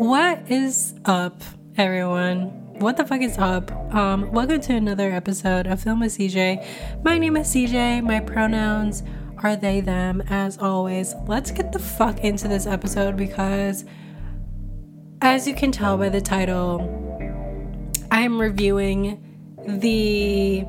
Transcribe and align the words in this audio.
What 0.00 0.50
is 0.50 0.94
up, 1.04 1.42
everyone? 1.76 2.46
What 2.78 2.96
the 2.96 3.04
fuck 3.04 3.20
is 3.20 3.36
up? 3.36 3.70
Um, 3.94 4.32
welcome 4.32 4.58
to 4.62 4.72
another 4.74 5.12
episode 5.12 5.66
of 5.66 5.82
Film 5.82 6.00
with 6.00 6.16
CJ. 6.16 7.04
My 7.04 7.18
name 7.18 7.36
is 7.36 7.48
CJ. 7.48 8.02
My 8.02 8.20
pronouns 8.20 9.02
are 9.42 9.56
they, 9.56 9.82
them, 9.82 10.22
as 10.30 10.56
always. 10.56 11.14
Let's 11.26 11.50
get 11.50 11.72
the 11.72 11.78
fuck 11.78 12.20
into 12.20 12.48
this 12.48 12.66
episode 12.66 13.18
because, 13.18 13.84
as 15.20 15.46
you 15.46 15.54
can 15.54 15.70
tell 15.70 15.98
by 15.98 16.08
the 16.08 16.22
title, 16.22 16.80
I 18.10 18.22
am 18.22 18.40
reviewing 18.40 19.22
the 19.68 20.64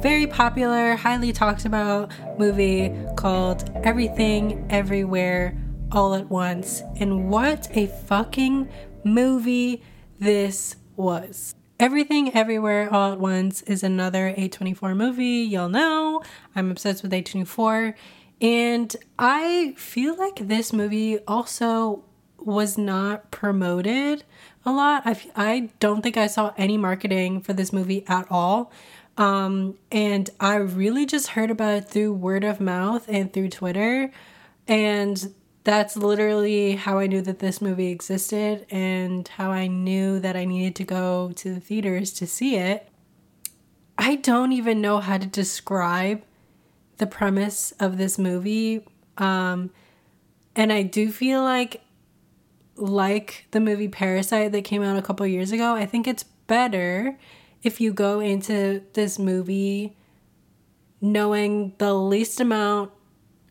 very 0.00 0.26
popular, 0.26 0.96
highly 0.96 1.34
talked 1.34 1.66
about 1.66 2.10
movie 2.38 2.90
called 3.16 3.70
Everything 3.84 4.66
Everywhere 4.70 5.60
All 5.94 6.14
at 6.14 6.28
Once. 6.28 6.82
And 6.96 7.30
what 7.30 7.68
a 7.76 7.86
fucking 7.86 8.68
movie 9.04 9.80
this 10.18 10.74
was. 10.96 11.54
Everything 11.78 12.34
Everywhere 12.34 12.92
All 12.92 13.12
at 13.12 13.20
Once 13.20 13.62
is 13.62 13.84
another 13.84 14.34
A24 14.36 14.96
movie. 14.96 15.42
Y'all 15.42 15.68
know 15.68 16.22
I'm 16.56 16.70
obsessed 16.72 17.02
with 17.04 17.12
A24. 17.12 17.94
And 18.40 18.96
I 19.18 19.74
feel 19.76 20.16
like 20.16 20.48
this 20.48 20.72
movie 20.72 21.20
also 21.28 22.04
was 22.38 22.76
not 22.76 23.30
promoted 23.30 24.24
a 24.66 24.72
lot. 24.72 25.02
I, 25.06 25.20
I 25.36 25.70
don't 25.78 26.02
think 26.02 26.16
I 26.16 26.26
saw 26.26 26.52
any 26.58 26.76
marketing 26.76 27.40
for 27.40 27.52
this 27.52 27.72
movie 27.72 28.04
at 28.08 28.26
all. 28.30 28.72
Um, 29.16 29.78
and 29.92 30.28
I 30.40 30.56
really 30.56 31.06
just 31.06 31.28
heard 31.28 31.52
about 31.52 31.74
it 31.74 31.88
through 31.88 32.14
word 32.14 32.42
of 32.42 32.60
mouth 32.60 33.08
and 33.08 33.32
through 33.32 33.50
Twitter. 33.50 34.10
And 34.66 35.32
that's 35.64 35.96
literally 35.96 36.76
how 36.76 36.98
I 36.98 37.06
knew 37.06 37.22
that 37.22 37.38
this 37.38 37.62
movie 37.62 37.88
existed 37.88 38.66
and 38.70 39.26
how 39.26 39.50
I 39.50 39.66
knew 39.66 40.20
that 40.20 40.36
I 40.36 40.44
needed 40.44 40.76
to 40.76 40.84
go 40.84 41.32
to 41.36 41.54
the 41.54 41.60
theaters 41.60 42.12
to 42.12 42.26
see 42.26 42.56
it. 42.56 42.88
I 43.96 44.16
don't 44.16 44.52
even 44.52 44.82
know 44.82 45.00
how 45.00 45.16
to 45.16 45.26
describe 45.26 46.22
the 46.98 47.06
premise 47.06 47.72
of 47.80 47.96
this 47.96 48.18
movie. 48.18 48.86
Um, 49.16 49.70
and 50.54 50.70
I 50.70 50.82
do 50.82 51.10
feel 51.10 51.42
like, 51.42 51.80
like 52.76 53.46
the 53.52 53.60
movie 53.60 53.88
Parasite 53.88 54.52
that 54.52 54.64
came 54.64 54.82
out 54.82 54.98
a 54.98 55.02
couple 55.02 55.26
years 55.26 55.50
ago, 55.50 55.74
I 55.74 55.86
think 55.86 56.06
it's 56.06 56.24
better 56.24 57.16
if 57.62 57.80
you 57.80 57.92
go 57.92 58.20
into 58.20 58.82
this 58.92 59.18
movie 59.18 59.96
knowing 61.00 61.72
the 61.78 61.94
least 61.94 62.38
amount 62.38 62.90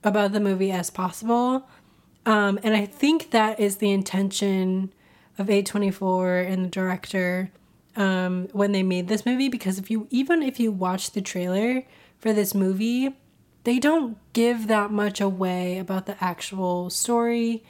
about 0.03 0.31
the 0.31 0.39
movie 0.39 0.71
as 0.71 0.91
possible 0.91 1.67
um, 2.25 2.59
and 2.63 2.75
I 2.75 2.85
think 2.85 3.31
that 3.31 3.59
is 3.59 3.77
the 3.77 3.91
intention 3.91 4.93
of 5.37 5.47
A24 5.47 6.47
and 6.47 6.65
the 6.65 6.69
director 6.69 7.51
um, 7.95 8.47
when 8.53 8.71
they 8.71 8.83
made 8.83 9.07
this 9.07 9.25
movie 9.25 9.49
because 9.49 9.77
if 9.77 9.91
you 9.91 10.07
even 10.09 10.41
if 10.41 10.59
you 10.59 10.71
watch 10.71 11.11
the 11.11 11.21
trailer 11.21 11.83
for 12.17 12.33
this 12.33 12.55
movie, 12.55 13.15
they 13.65 13.79
don't 13.79 14.17
give 14.33 14.67
that 14.67 14.91
much 14.91 15.21
away 15.21 15.77
about 15.77 16.05
the 16.05 16.21
actual 16.23 16.89
story. 16.89 17.63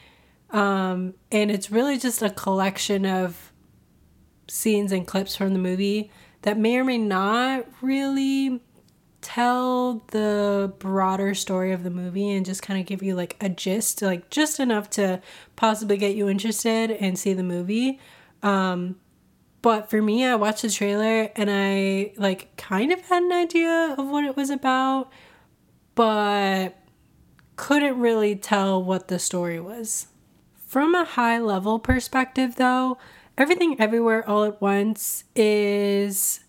Um, 0.51 1.15
and 1.31 1.49
it's 1.49 1.71
really 1.71 1.97
just 1.97 2.21
a 2.21 2.29
collection 2.29 3.05
of 3.05 3.51
scenes 4.47 4.91
and 4.91 5.07
clips 5.07 5.35
from 5.35 5.53
the 5.53 5.59
movie 5.59 6.11
that 6.43 6.57
may 6.57 6.77
or 6.77 6.83
may 6.83 6.97
not 6.97 7.65
really 7.81 8.61
tell 9.23 10.03
the 10.07 10.71
broader 10.79 11.33
story 11.33 11.71
of 11.71 11.83
the 11.83 11.89
movie 11.89 12.29
and 12.31 12.45
just 12.45 12.61
kind 12.61 12.79
of 12.79 12.85
give 12.85 13.02
you 13.02 13.16
like 13.16 13.35
a 13.41 13.49
gist, 13.49 14.02
like 14.02 14.30
just 14.30 14.59
enough 14.59 14.89
to 14.91 15.21
possibly 15.55 15.97
get 15.97 16.15
you 16.15 16.30
interested 16.30 16.91
and 16.91 17.17
see 17.17 17.33
the 17.33 17.43
movie. 17.43 17.99
Um, 18.43 18.97
but 19.63 19.89
for 19.89 20.02
me, 20.02 20.25
I 20.25 20.35
watched 20.35 20.61
the 20.61 20.69
trailer 20.69 21.31
and 21.35 21.49
I 21.49 22.13
like 22.17 22.55
kind 22.57 22.91
of 22.91 23.02
had 23.02 23.23
an 23.23 23.31
idea 23.31 23.95
of 23.98 24.08
what 24.09 24.25
it 24.25 24.36
was 24.36 24.49
about, 24.49 25.11
but 25.95 26.77
couldn't 27.55 27.99
really 27.99 28.36
tell 28.36 28.83
what 28.83 29.08
the 29.08 29.17
story 29.17 29.59
was. 29.59 30.08
From 30.53 30.93
a 30.93 31.05
high 31.05 31.39
level 31.39 31.80
perspective, 31.80 32.55
though, 32.58 32.98
Everything 33.37 33.80
Everywhere 33.80 34.27
All 34.27 34.43
at 34.43 34.61
Once 34.61 35.23
is 35.36 36.42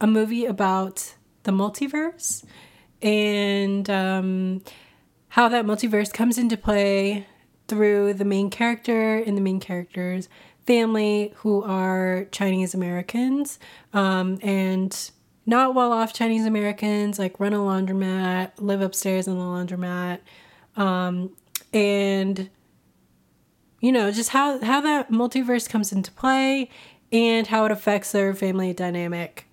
a 0.00 0.06
movie 0.06 0.46
about 0.46 1.14
the 1.50 1.56
multiverse 1.56 2.44
and 3.02 3.88
um, 3.90 4.62
how 5.28 5.48
that 5.48 5.64
multiverse 5.64 6.12
comes 6.12 6.38
into 6.38 6.56
play 6.56 7.26
through 7.68 8.14
the 8.14 8.24
main 8.24 8.50
character 8.50 9.16
and 9.16 9.36
the 9.36 9.40
main 9.40 9.60
character's 9.60 10.28
family, 10.66 11.32
who 11.36 11.62
are 11.62 12.26
Chinese 12.30 12.74
Americans 12.74 13.58
um, 13.92 14.38
and 14.42 15.10
not 15.46 15.74
well 15.74 15.92
off 15.92 16.12
Chinese 16.12 16.46
Americans, 16.46 17.18
like 17.18 17.40
run 17.40 17.52
a 17.52 17.58
laundromat, 17.58 18.52
live 18.58 18.80
upstairs 18.80 19.26
in 19.26 19.36
the 19.36 19.40
laundromat, 19.40 20.20
um, 20.76 21.34
and 21.72 22.50
you 23.80 23.90
know 23.90 24.12
just 24.12 24.30
how 24.30 24.62
how 24.62 24.80
that 24.80 25.10
multiverse 25.10 25.68
comes 25.68 25.90
into 25.92 26.12
play 26.12 26.68
and 27.10 27.48
how 27.48 27.64
it 27.64 27.72
affects 27.72 28.12
their 28.12 28.34
family 28.34 28.72
dynamic 28.72 29.46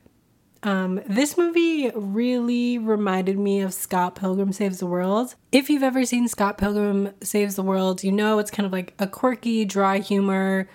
um, 0.68 1.00
this 1.08 1.38
movie 1.38 1.90
really 1.96 2.78
reminded 2.78 3.40
me 3.40 3.62
of 3.62 3.74
Scott 3.74 4.16
Pilgrim 4.16 4.52
Saves 4.52 4.80
the 4.80 4.86
World. 4.86 5.36
If 5.50 5.70
you've 5.70 5.82
ever 5.82 6.04
seen 6.04 6.28
Scott 6.28 6.58
Pilgrim 6.58 7.14
Saves 7.22 7.56
the 7.56 7.64
World, 7.64 8.04
you 8.04 8.12
know 8.12 8.38
it's 8.40 8.52
kind 8.52 8.66
of 8.66 8.74
like 8.74 8.94
a 9.00 9.08
quirky, 9.08 9.64
dry 9.64 10.00
humor, 10.00 10.68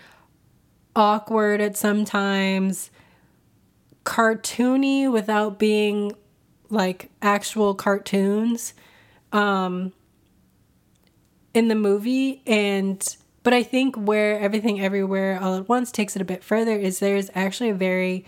awkward 0.97 1.60
at 1.60 1.76
sometimes, 1.76 2.91
cartoony 4.03 5.12
without 5.12 5.58
being 5.58 6.14
like 6.70 7.10
actual 7.20 7.74
cartoons 7.74 8.72
um, 9.30 9.92
in 11.53 11.69
the 11.69 11.74
movie. 11.74 12.41
And 12.47 13.16
but 13.42 13.53
I 13.53 13.62
think 13.62 13.97
where 13.97 14.41
everything 14.41 14.80
everywhere 14.80 15.38
all 15.38 15.54
at 15.54 15.69
once 15.69 15.92
takes 15.92 16.16
it 16.16 16.22
a 16.22 16.24
bit 16.24 16.42
further 16.42 16.78
is 16.78 16.98
there's 16.98 17.28
actually 17.34 17.69
a 17.69 17.74
very 17.74 18.24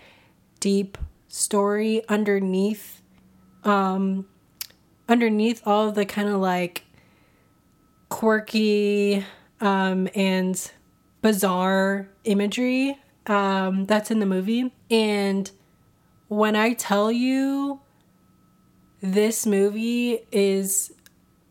deep 0.59 0.99
story 1.35 2.01
underneath 2.07 3.01
um 3.65 4.25
underneath 5.09 5.61
all 5.65 5.89
of 5.89 5.95
the 5.95 6.05
kind 6.05 6.29
of 6.29 6.35
like 6.35 6.83
quirky 8.07 9.25
um 9.59 10.07
and 10.15 10.71
bizarre 11.21 12.07
imagery 12.23 12.97
um 13.27 13.85
that's 13.85 14.11
in 14.11 14.19
the 14.19 14.25
movie. 14.25 14.71
And 14.89 15.51
when 16.27 16.55
i 16.55 16.73
tell 16.73 17.11
you 17.11 17.79
this 19.01 19.45
movie 19.45 20.19
is 20.31 20.91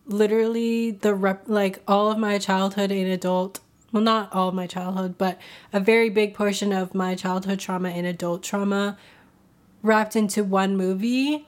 literally 0.07 0.91
the 0.91 1.15
rep 1.15 1.45
like 1.47 1.81
all 1.87 2.11
of 2.11 2.19
my 2.19 2.39
childhood 2.39 2.91
and 2.91 3.07
adult 3.07 3.61
well 3.93 4.03
not 4.03 4.33
all 4.33 4.49
of 4.49 4.55
my 4.55 4.67
childhood 4.67 5.17
but 5.17 5.39
a 5.73 5.79
very 5.79 6.11
big 6.11 6.35
portion 6.35 6.73
of 6.73 6.95
my 6.95 7.15
childhood 7.15 7.61
trauma 7.61 7.89
and 7.91 8.07
adult 8.07 8.43
trauma 8.43 8.99
wrapped 9.85 10.17
into 10.17 10.43
one 10.43 10.77
movie, 10.77 11.47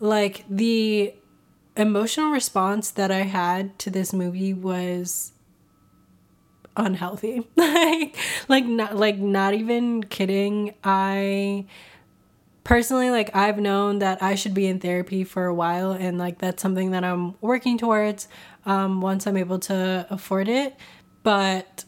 like 0.00 0.44
the 0.50 1.14
emotional 1.76 2.32
response 2.32 2.90
that 2.90 3.12
I 3.12 3.22
had 3.22 3.78
to 3.78 3.90
this 3.90 4.12
movie 4.12 4.52
was 4.52 5.32
unhealthy. 6.76 7.48
like 7.56 8.16
like 8.48 8.66
not 8.66 8.96
like 8.96 9.18
not 9.18 9.54
even 9.54 10.02
kidding. 10.02 10.74
I 10.82 11.66
personally 12.64 13.10
like 13.10 13.34
I've 13.34 13.58
known 13.58 14.00
that 14.00 14.20
I 14.20 14.34
should 14.34 14.52
be 14.52 14.66
in 14.66 14.80
therapy 14.80 15.22
for 15.22 15.46
a 15.46 15.54
while 15.54 15.92
and 15.92 16.18
like 16.18 16.38
that's 16.38 16.60
something 16.60 16.90
that 16.90 17.04
I'm 17.04 17.40
working 17.40 17.78
towards 17.78 18.28
um 18.66 19.00
once 19.00 19.26
I'm 19.26 19.36
able 19.36 19.60
to 19.60 20.06
afford 20.10 20.48
it. 20.48 20.76
But 21.22 21.84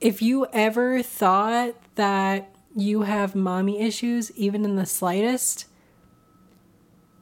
if 0.00 0.22
you 0.22 0.46
ever 0.52 1.04
thought 1.04 1.74
that 1.94 2.52
you 2.76 3.02
have 3.02 3.34
mommy 3.34 3.80
issues, 3.80 4.30
even 4.32 4.64
in 4.64 4.76
the 4.76 4.86
slightest, 4.86 5.66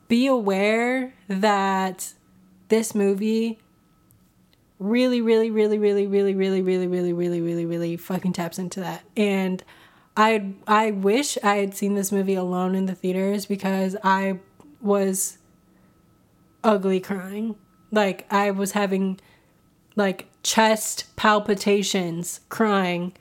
be 0.09 0.27
aware 0.27 1.15
that 1.29 2.13
this 2.69 2.95
movie 2.95 3.59
really, 4.79 5.21
really, 5.21 5.51
really, 5.51 5.79
really, 5.79 6.07
really, 6.07 6.35
really, 6.35 6.63
really, 6.63 6.87
really, 6.87 7.13
really, 7.13 7.41
really, 7.41 7.67
really 7.67 7.97
fucking 7.97 8.33
taps 8.33 8.59
into 8.59 8.81
that. 8.81 9.03
And 9.17 9.63
I 10.17 10.55
I 10.67 10.91
wish 10.93 11.37
I 11.43 11.57
had 11.57 11.75
seen 11.75 11.95
this 11.95 12.11
movie 12.11 12.35
alone 12.35 12.75
in 12.75 12.87
the 12.87 12.95
theaters 12.95 13.47
because 13.47 13.97
I 14.03 14.41
was 14.81 15.39
ugly 16.65 17.01
crying. 17.01 17.57
Like 17.91 18.27
I 18.31 18.51
was 18.51 18.73
having 18.73 19.21
like 19.95 20.29
chest 20.43 21.07
palpitations 21.17 22.41
crying 22.49 23.13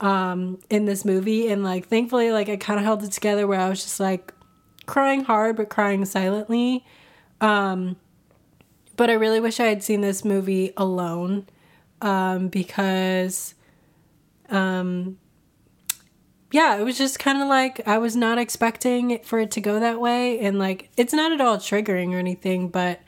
um, 0.00 0.58
in 0.68 0.86
this 0.86 1.04
movie. 1.04 1.48
And 1.48 1.62
like, 1.62 1.88
thankfully, 1.88 2.32
like, 2.32 2.48
I 2.48 2.56
kind 2.56 2.78
of 2.78 2.84
held 2.84 3.04
it 3.04 3.12
together 3.12 3.46
where 3.46 3.60
I 3.60 3.68
was 3.68 3.82
just 3.82 4.00
like 4.00 4.32
crying 4.86 5.24
hard, 5.24 5.56
but 5.56 5.68
crying 5.68 6.04
silently. 6.04 6.84
Um, 7.40 7.96
but 8.96 9.08
I 9.08 9.14
really 9.14 9.40
wish 9.40 9.60
I 9.60 9.66
had 9.66 9.82
seen 9.82 10.00
this 10.00 10.24
movie 10.24 10.72
alone 10.76 11.46
um, 12.02 12.48
because 12.48 13.54
um, 14.50 15.18
yeah, 16.50 16.76
it 16.76 16.82
was 16.82 16.98
just 16.98 17.18
kind 17.18 17.40
of 17.40 17.48
like 17.48 17.86
I 17.86 17.98
was 17.98 18.16
not 18.16 18.38
expecting 18.38 19.12
it, 19.12 19.24
for 19.24 19.38
it 19.38 19.50
to 19.52 19.60
go 19.60 19.78
that 19.80 20.00
way. 20.00 20.40
And 20.40 20.58
like, 20.58 20.90
it's 20.96 21.12
not 21.12 21.32
at 21.32 21.40
all 21.40 21.58
triggering 21.58 22.12
or 22.12 22.18
anything, 22.18 22.68
but 22.68 23.00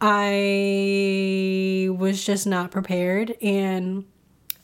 I 0.00 1.88
was 1.90 2.24
just 2.24 2.46
not 2.46 2.70
prepared. 2.70 3.36
And 3.42 4.04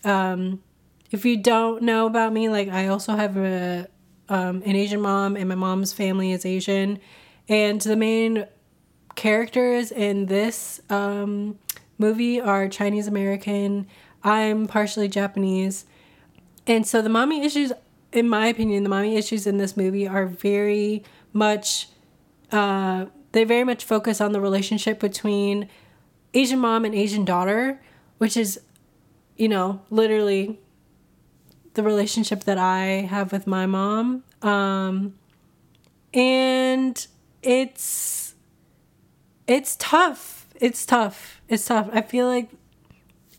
um, 0.04 0.62
if 1.11 1.25
you 1.25 1.37
don't 1.37 1.82
know 1.82 2.06
about 2.06 2.32
me, 2.32 2.49
like, 2.49 2.69
I 2.69 2.88
also 2.88 3.14
have 3.14 3.37
a, 3.37 3.88
um, 4.29 4.62
an 4.64 4.76
Asian 4.76 5.00
mom, 5.00 5.37
and 5.37 5.49
my 5.49 5.55
mom's 5.55 5.93
family 5.93 6.32
is 6.32 6.44
Asian. 6.44 6.99
And 7.49 7.81
the 7.81 7.97
main 7.97 8.47
characters 9.14 9.91
in 9.93 10.26
this 10.26 10.81
um, 10.91 11.58
movie 11.99 12.41
are 12.41 12.69
Chinese 12.69 13.06
American. 13.06 13.87
I'm 14.23 14.67
partially 14.67 15.08
Japanese. 15.08 15.87
And 16.67 16.87
so 16.87 17.00
the 17.00 17.08
mommy 17.08 17.44
issues 17.44 17.73
in 18.12 18.29
my 18.29 18.47
opinion, 18.47 18.82
the 18.82 18.88
mommy 18.88 19.17
issues 19.17 19.47
in 19.47 19.58
this 19.58 19.76
movie 19.76 20.08
are 20.08 20.26
very 20.26 21.05
much, 21.32 21.88
uh, 22.50 23.06
they 23.32 23.44
very 23.44 23.64
much 23.64 23.85
focus 23.85 24.20
on 24.20 24.32
the 24.32 24.41
relationship 24.41 24.99
between 24.99 25.69
Asian 26.32 26.58
mom 26.58 26.85
and 26.85 26.94
Asian 26.94 27.25
daughter, 27.25 27.81
which 28.19 28.37
is, 28.37 28.61
you 29.37 29.49
know, 29.49 29.82
literally 29.91 30.58
the 31.76 31.82
relationship 31.82 32.44
that 32.44 32.58
I 32.58 33.06
have 33.08 33.32
with 33.32 33.46
my 33.46 33.67
mom. 33.67 34.25
Um, 34.43 35.14
and 36.12 37.06
it's, 37.43 38.34
it's 39.46 39.76
tough. 39.78 40.46
It's 40.56 40.84
tough. 40.84 41.40
It's 41.49 41.67
tough. 41.67 41.88
I 41.93 42.02
feel 42.02 42.26
like 42.26 42.50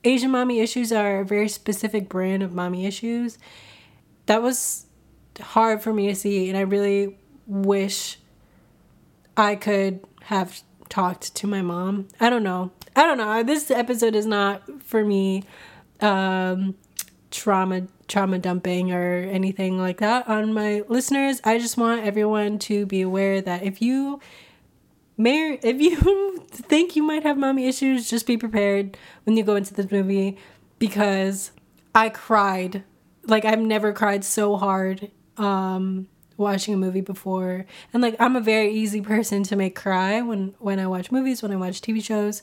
Asian 0.04 0.32
mommy 0.32 0.62
issues 0.62 0.92
are 0.92 1.20
a 1.20 1.26
very 1.26 1.50
specific 1.50 2.08
brand 2.08 2.44
of 2.44 2.54
mommy 2.54 2.86
issues 2.86 3.38
that 4.28 4.42
was 4.42 4.86
hard 5.40 5.82
for 5.82 5.94
me 5.94 6.08
to 6.08 6.16
see 6.16 6.50
and 6.50 6.58
I 6.58 6.62
really 6.62 7.18
wish 7.46 8.18
I 9.36 9.56
could 9.56 10.06
have 10.24 10.62
talked 10.90 11.36
to 11.36 11.48
my 11.48 11.62
mom. 11.62 12.08
I 12.20 12.30
don't 12.30 12.44
know. 12.44 12.72
I 12.96 13.04
don't 13.04 13.18
know. 13.18 13.44
This 13.44 13.70
episode 13.70 14.16
is 14.16 14.26
not 14.26 14.84
for 14.84 15.04
me 15.04 15.44
um 16.00 16.76
trauma 17.38 17.88
trauma 18.08 18.40
dumping 18.40 18.92
or 18.92 19.18
anything 19.30 19.78
like 19.78 20.00
that 20.00 20.28
on 20.28 20.54
my 20.54 20.84
listeners. 20.88 21.40
I 21.44 21.60
just 21.60 21.78
want 21.78 22.04
everyone 22.04 22.58
to 22.60 22.86
be 22.86 23.02
aware 23.02 23.42
that 23.42 23.64
if 23.64 23.82
you 23.82 24.20
may 25.18 25.54
if 25.64 25.80
you 25.80 26.46
think 26.50 26.96
you 26.96 27.04
might 27.04 27.24
have 27.24 27.38
mommy 27.38 27.68
issues, 27.68 28.10
just 28.10 28.26
be 28.26 28.38
prepared 28.38 28.98
when 29.24 29.38
you 29.38 29.44
go 29.44 29.56
into 29.56 29.74
this 29.74 29.92
movie 29.92 30.38
because 30.80 31.52
I 31.94 32.10
cried. 32.10 32.84
Like 33.26 33.46
I've 33.46 33.60
never 33.60 33.94
cried 33.94 34.24
so 34.24 34.58
hard 34.58 35.12
um 35.38 36.08
watching 36.38 36.74
a 36.74 36.78
movie 36.78 37.02
before. 37.02 37.66
And 37.94 38.02
like 38.02 38.16
I'm 38.20 38.36
a 38.36 38.42
very 38.42 38.72
easy 38.72 39.02
person 39.02 39.44
to 39.44 39.56
make 39.56 39.76
cry 39.76 40.22
when 40.22 40.56
when 40.60 40.80
I 40.80 40.88
watch 40.88 41.12
movies 41.12 41.44
when 41.44 41.52
I 41.52 41.56
watch 41.56 41.82
TV 41.82 42.04
shows. 42.04 42.42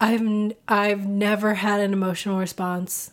I've 0.00 0.22
I've 0.68 1.06
never 1.06 1.54
had 1.54 1.80
an 1.80 1.92
emotional 1.92 2.38
response 2.38 3.12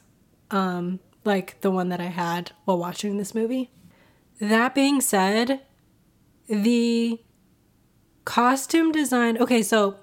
um 0.52 1.00
like 1.24 1.60
the 1.62 1.72
one 1.72 1.90
that 1.90 2.00
I 2.00 2.06
had 2.06 2.52
while 2.66 2.78
watching 2.78 3.18
this 3.18 3.36
movie 3.36 3.70
that 4.40 4.74
being 4.74 5.02
said 5.02 5.62
the 6.48 7.20
costume 8.26 8.92
design 8.92 9.38
okay 9.38 9.62
so 9.64 9.98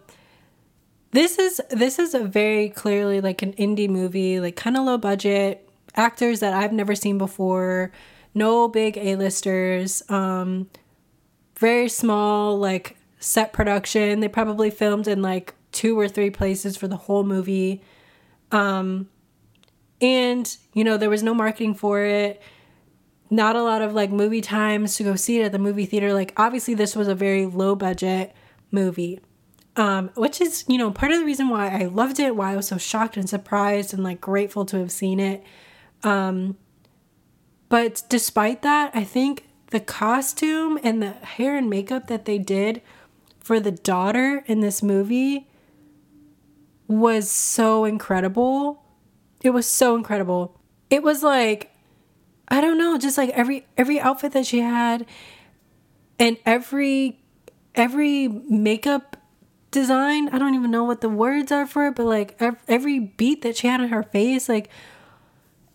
this 1.12 1.38
is 1.38 1.60
this 1.70 1.98
is 1.98 2.14
a 2.14 2.24
very 2.24 2.68
clearly 2.68 3.20
like 3.20 3.42
an 3.42 3.52
indie 3.54 3.88
movie 3.88 4.40
like 4.40 4.56
kind 4.56 4.76
of 4.76 4.84
low 4.84 4.98
budget 4.98 5.64
actors 5.96 6.40
that 6.40 6.52
I've 6.52 6.72
never 6.72 6.94
seen 6.94 7.18
before, 7.18 7.92
no 8.34 8.68
big 8.68 8.96
A-listers, 8.98 10.02
um, 10.10 10.68
very 11.56 11.88
small 11.88 12.58
like 12.58 12.96
set 13.18 13.52
production. 13.52 14.20
They 14.20 14.28
probably 14.28 14.70
filmed 14.70 15.08
in 15.08 15.22
like 15.22 15.54
two 15.72 15.98
or 15.98 16.08
three 16.08 16.30
places 16.30 16.76
for 16.76 16.88
the 16.88 16.96
whole 16.96 17.24
movie. 17.24 17.82
Um, 18.50 19.08
and 20.04 20.56
you 20.74 20.84
know, 20.84 20.98
there 20.98 21.08
was 21.08 21.22
no 21.22 21.32
marketing 21.32 21.74
for 21.74 22.04
it. 22.04 22.42
Not 23.30 23.56
a 23.56 23.62
lot 23.62 23.80
of 23.80 23.94
like 23.94 24.10
movie 24.10 24.42
times 24.42 24.96
to 24.96 25.02
go 25.02 25.16
see 25.16 25.40
it 25.40 25.44
at 25.44 25.52
the 25.52 25.58
movie 25.58 25.86
theater. 25.86 26.12
Like 26.12 26.34
obviously 26.36 26.74
this 26.74 26.94
was 26.94 27.08
a 27.08 27.14
very 27.14 27.46
low 27.46 27.74
budget 27.74 28.34
movie. 28.70 29.20
Um, 29.76 30.10
which 30.14 30.40
is, 30.40 30.64
you 30.68 30.78
know, 30.78 30.92
part 30.92 31.10
of 31.10 31.18
the 31.18 31.24
reason 31.24 31.48
why 31.48 31.68
I 31.68 31.86
loved 31.86 32.20
it, 32.20 32.36
why 32.36 32.52
I 32.52 32.56
was 32.56 32.68
so 32.68 32.78
shocked 32.78 33.16
and 33.16 33.28
surprised 33.28 33.92
and 33.92 34.04
like 34.04 34.20
grateful 34.20 34.64
to 34.66 34.78
have 34.78 34.92
seen 34.92 35.18
it. 35.18 35.42
Um, 36.04 36.56
but 37.68 38.02
despite 38.08 38.62
that, 38.62 38.92
I 38.94 39.02
think 39.02 39.46
the 39.70 39.80
costume 39.80 40.78
and 40.84 41.02
the 41.02 41.12
hair 41.12 41.56
and 41.56 41.68
makeup 41.68 42.06
that 42.06 42.26
they 42.26 42.38
did 42.38 42.82
for 43.40 43.58
the 43.58 43.72
daughter 43.72 44.44
in 44.46 44.60
this 44.60 44.80
movie 44.80 45.48
was 46.86 47.28
so 47.28 47.84
incredible. 47.84 48.83
It 49.44 49.50
was 49.50 49.66
so 49.66 49.94
incredible. 49.94 50.58
It 50.90 51.04
was 51.04 51.22
like 51.22 51.70
I 52.48 52.60
don't 52.60 52.78
know, 52.78 52.98
just 52.98 53.16
like 53.16 53.30
every 53.30 53.66
every 53.76 54.00
outfit 54.00 54.32
that 54.32 54.46
she 54.46 54.60
had 54.60 55.06
and 56.18 56.36
every 56.44 57.20
every 57.74 58.28
makeup 58.28 59.16
design, 59.70 60.28
I 60.28 60.38
don't 60.38 60.54
even 60.54 60.70
know 60.70 60.84
what 60.84 61.00
the 61.00 61.08
words 61.08 61.50
are 61.52 61.66
for 61.66 61.88
it, 61.88 61.96
but 61.96 62.06
like 62.06 62.40
every 62.68 62.98
beat 62.98 63.42
that 63.42 63.56
she 63.56 63.66
had 63.66 63.80
on 63.80 63.88
her 63.88 64.02
face, 64.02 64.48
like 64.48 64.70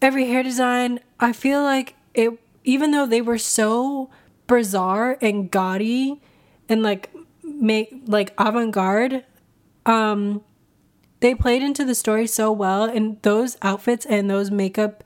every 0.01 0.27
hair 0.27 0.41
design, 0.41 0.99
I 1.19 1.33
feel 1.33 1.61
like 1.61 1.95
it, 2.13 2.39
even 2.63 2.91
though 2.91 3.05
they 3.05 3.21
were 3.21 3.37
so 3.37 4.09
bizarre 4.47 5.17
and 5.21 5.51
gaudy 5.51 6.21
and 6.69 6.81
like 6.81 7.13
make 7.43 7.93
like 8.07 8.33
avant-garde, 8.37 9.25
um, 9.85 10.43
they 11.19 11.35
played 11.35 11.61
into 11.61 11.83
the 11.83 11.95
story 11.95 12.27
so 12.27 12.51
well, 12.51 12.83
and 12.85 13.21
those 13.21 13.57
outfits 13.61 14.05
and 14.05 14.29
those 14.29 14.51
makeup 14.51 15.03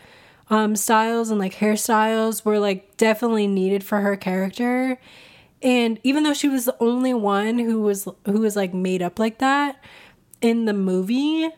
um, 0.50 0.76
styles 0.76 1.30
and 1.30 1.40
like 1.40 1.56
hairstyles 1.56 2.46
were 2.46 2.60
like 2.60 2.98
definitely 2.98 3.48
needed 3.48 3.84
for 3.84 4.02
her 4.02 4.16
character. 4.16 5.00
And 5.62 6.00
even 6.04 6.24
though 6.24 6.34
she 6.34 6.50
was 6.50 6.66
the 6.66 6.76
only 6.80 7.14
one 7.14 7.58
who 7.58 7.82
was 7.82 8.08
who 8.26 8.42
was 8.42 8.56
like 8.56 8.74
made 8.74 9.02
up 9.02 9.18
like 9.18 9.40
that 9.40 9.82
in 10.42 10.66
the 10.66 10.74
movie, 10.74 11.50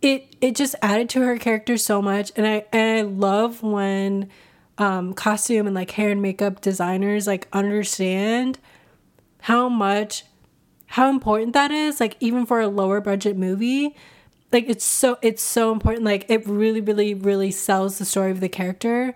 it 0.00 0.36
it 0.40 0.54
just 0.54 0.74
added 0.82 1.08
to 1.10 1.20
her 1.20 1.38
character 1.38 1.76
so 1.76 2.02
much 2.02 2.32
and 2.36 2.46
I 2.46 2.64
and 2.72 2.98
I 2.98 3.02
love 3.02 3.62
when 3.62 4.28
um 4.78 5.14
costume 5.14 5.66
and 5.66 5.74
like 5.74 5.92
hair 5.92 6.10
and 6.10 6.20
makeup 6.20 6.60
designers 6.60 7.26
like 7.26 7.46
understand 7.52 8.58
how 9.42 9.68
much 9.68 10.24
how 10.92 11.10
important 11.10 11.52
that 11.52 11.70
is 11.70 12.00
like 12.00 12.16
even 12.20 12.46
for 12.46 12.60
a 12.60 12.68
lower 12.68 13.00
budget 13.00 13.36
movie 13.36 13.94
like 14.52 14.68
it's 14.68 14.84
so 14.84 15.18
it's 15.22 15.42
so 15.42 15.72
important 15.72 16.04
like 16.04 16.24
it 16.28 16.46
really 16.46 16.80
really 16.80 17.14
really 17.14 17.50
sells 17.50 17.98
the 17.98 18.04
story 18.04 18.30
of 18.30 18.40
the 18.40 18.48
character 18.48 19.14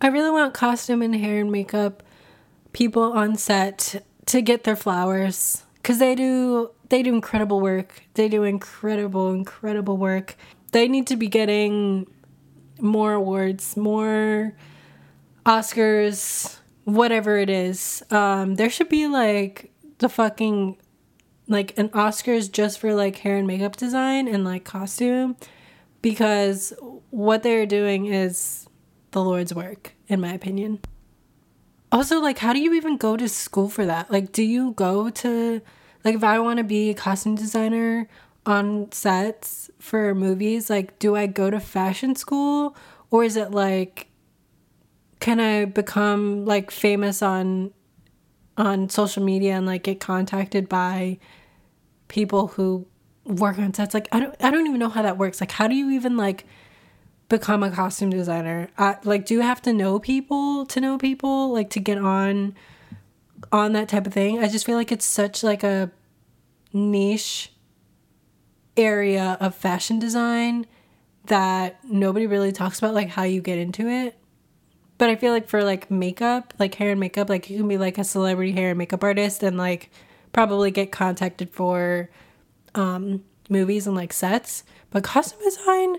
i 0.00 0.06
really 0.06 0.30
want 0.30 0.54
costume 0.54 1.02
and 1.02 1.16
hair 1.16 1.40
and 1.40 1.50
makeup 1.52 2.02
people 2.72 3.12
on 3.12 3.36
set 3.36 4.02
to 4.26 4.40
get 4.40 4.64
their 4.64 4.76
flowers 4.76 5.64
because 5.76 5.98
they 5.98 6.14
do 6.14 6.70
they 6.88 7.02
do 7.02 7.14
incredible 7.14 7.60
work. 7.60 8.02
They 8.14 8.28
do 8.28 8.44
incredible, 8.44 9.32
incredible 9.32 9.96
work. 9.96 10.36
They 10.72 10.88
need 10.88 11.06
to 11.08 11.16
be 11.16 11.28
getting 11.28 12.06
more 12.80 13.14
awards, 13.14 13.76
more 13.76 14.54
Oscars, 15.44 16.58
whatever 16.84 17.38
it 17.38 17.50
is. 17.50 18.02
Um, 18.10 18.56
there 18.56 18.70
should 18.70 18.88
be 18.88 19.06
like 19.06 19.72
the 19.98 20.08
fucking 20.08 20.76
like 21.48 21.78
an 21.78 21.88
Oscars 21.90 22.50
just 22.50 22.78
for 22.78 22.94
like 22.94 23.16
hair 23.18 23.36
and 23.36 23.46
makeup 23.46 23.76
design 23.76 24.28
and 24.28 24.44
like 24.44 24.64
costume 24.64 25.36
because 26.02 26.72
what 27.10 27.42
they're 27.42 27.66
doing 27.66 28.06
is 28.06 28.68
the 29.12 29.22
Lord's 29.22 29.54
work, 29.54 29.94
in 30.08 30.20
my 30.20 30.32
opinion. 30.32 30.80
Also, 31.92 32.20
like, 32.20 32.38
how 32.38 32.52
do 32.52 32.58
you 32.58 32.74
even 32.74 32.96
go 32.96 33.16
to 33.16 33.28
school 33.28 33.68
for 33.68 33.86
that? 33.86 34.10
Like, 34.10 34.32
do 34.32 34.42
you 34.42 34.72
go 34.72 35.08
to 35.10 35.62
like 36.04 36.14
if 36.14 36.22
I 36.22 36.38
want 36.38 36.58
to 36.58 36.64
be 36.64 36.90
a 36.90 36.94
costume 36.94 37.34
designer 37.34 38.08
on 38.46 38.92
sets 38.92 39.70
for 39.80 40.14
movies, 40.14 40.70
like 40.70 40.98
do 41.00 41.16
I 41.16 41.26
go 41.26 41.50
to 41.50 41.58
fashion 41.58 42.14
school 42.14 42.76
or 43.10 43.24
is 43.24 43.36
it 43.36 43.50
like 43.50 44.06
can 45.18 45.40
I 45.40 45.64
become 45.64 46.44
like 46.44 46.70
famous 46.70 47.22
on 47.22 47.72
on 48.56 48.88
social 48.88 49.22
media 49.22 49.54
and 49.54 49.66
like 49.66 49.82
get 49.82 50.00
contacted 50.00 50.68
by 50.68 51.18
people 52.08 52.48
who 52.48 52.86
work 53.24 53.58
on 53.58 53.74
sets 53.74 53.92
like 53.92 54.08
I 54.12 54.20
don't 54.20 54.36
I 54.42 54.50
don't 54.50 54.66
even 54.66 54.78
know 54.78 54.88
how 54.88 55.02
that 55.02 55.18
works. 55.18 55.40
Like 55.40 55.52
how 55.52 55.68
do 55.68 55.74
you 55.74 55.90
even 55.90 56.16
like 56.16 56.44
become 57.28 57.62
a 57.62 57.70
costume 57.70 58.10
designer? 58.10 58.68
I, 58.78 58.96
like 59.04 59.26
do 59.26 59.34
you 59.34 59.40
have 59.40 59.60
to 59.62 59.72
know 59.72 59.98
people 59.98 60.66
to 60.66 60.80
know 60.80 60.98
people 60.98 61.52
like 61.52 61.70
to 61.70 61.80
get 61.80 61.98
on 61.98 62.54
on 63.52 63.72
that 63.72 63.88
type 63.88 64.06
of 64.06 64.12
thing. 64.12 64.38
I 64.38 64.48
just 64.48 64.66
feel 64.66 64.76
like 64.76 64.92
it's 64.92 65.04
such 65.04 65.42
like 65.42 65.62
a 65.62 65.90
niche 66.72 67.52
area 68.76 69.36
of 69.40 69.54
fashion 69.54 69.98
design 69.98 70.66
that 71.26 71.78
nobody 71.84 72.26
really 72.26 72.52
talks 72.52 72.78
about 72.78 72.94
like 72.94 73.08
how 73.08 73.22
you 73.22 73.40
get 73.40 73.58
into 73.58 73.88
it. 73.88 74.16
But 74.98 75.10
I 75.10 75.16
feel 75.16 75.32
like 75.32 75.48
for 75.48 75.62
like 75.62 75.90
makeup, 75.90 76.54
like 76.58 76.74
hair 76.74 76.92
and 76.92 77.00
makeup, 77.00 77.28
like 77.28 77.50
you 77.50 77.58
can 77.58 77.68
be 77.68 77.78
like 77.78 77.98
a 77.98 78.04
celebrity 78.04 78.52
hair 78.52 78.70
and 78.70 78.78
makeup 78.78 79.04
artist 79.04 79.42
and 79.42 79.56
like 79.56 79.90
probably 80.32 80.70
get 80.70 80.92
contacted 80.92 81.50
for 81.50 82.10
um 82.74 83.22
movies 83.50 83.86
and 83.86 83.96
like 83.96 84.12
sets. 84.12 84.64
But 84.90 85.04
costume 85.04 85.40
design, 85.44 85.96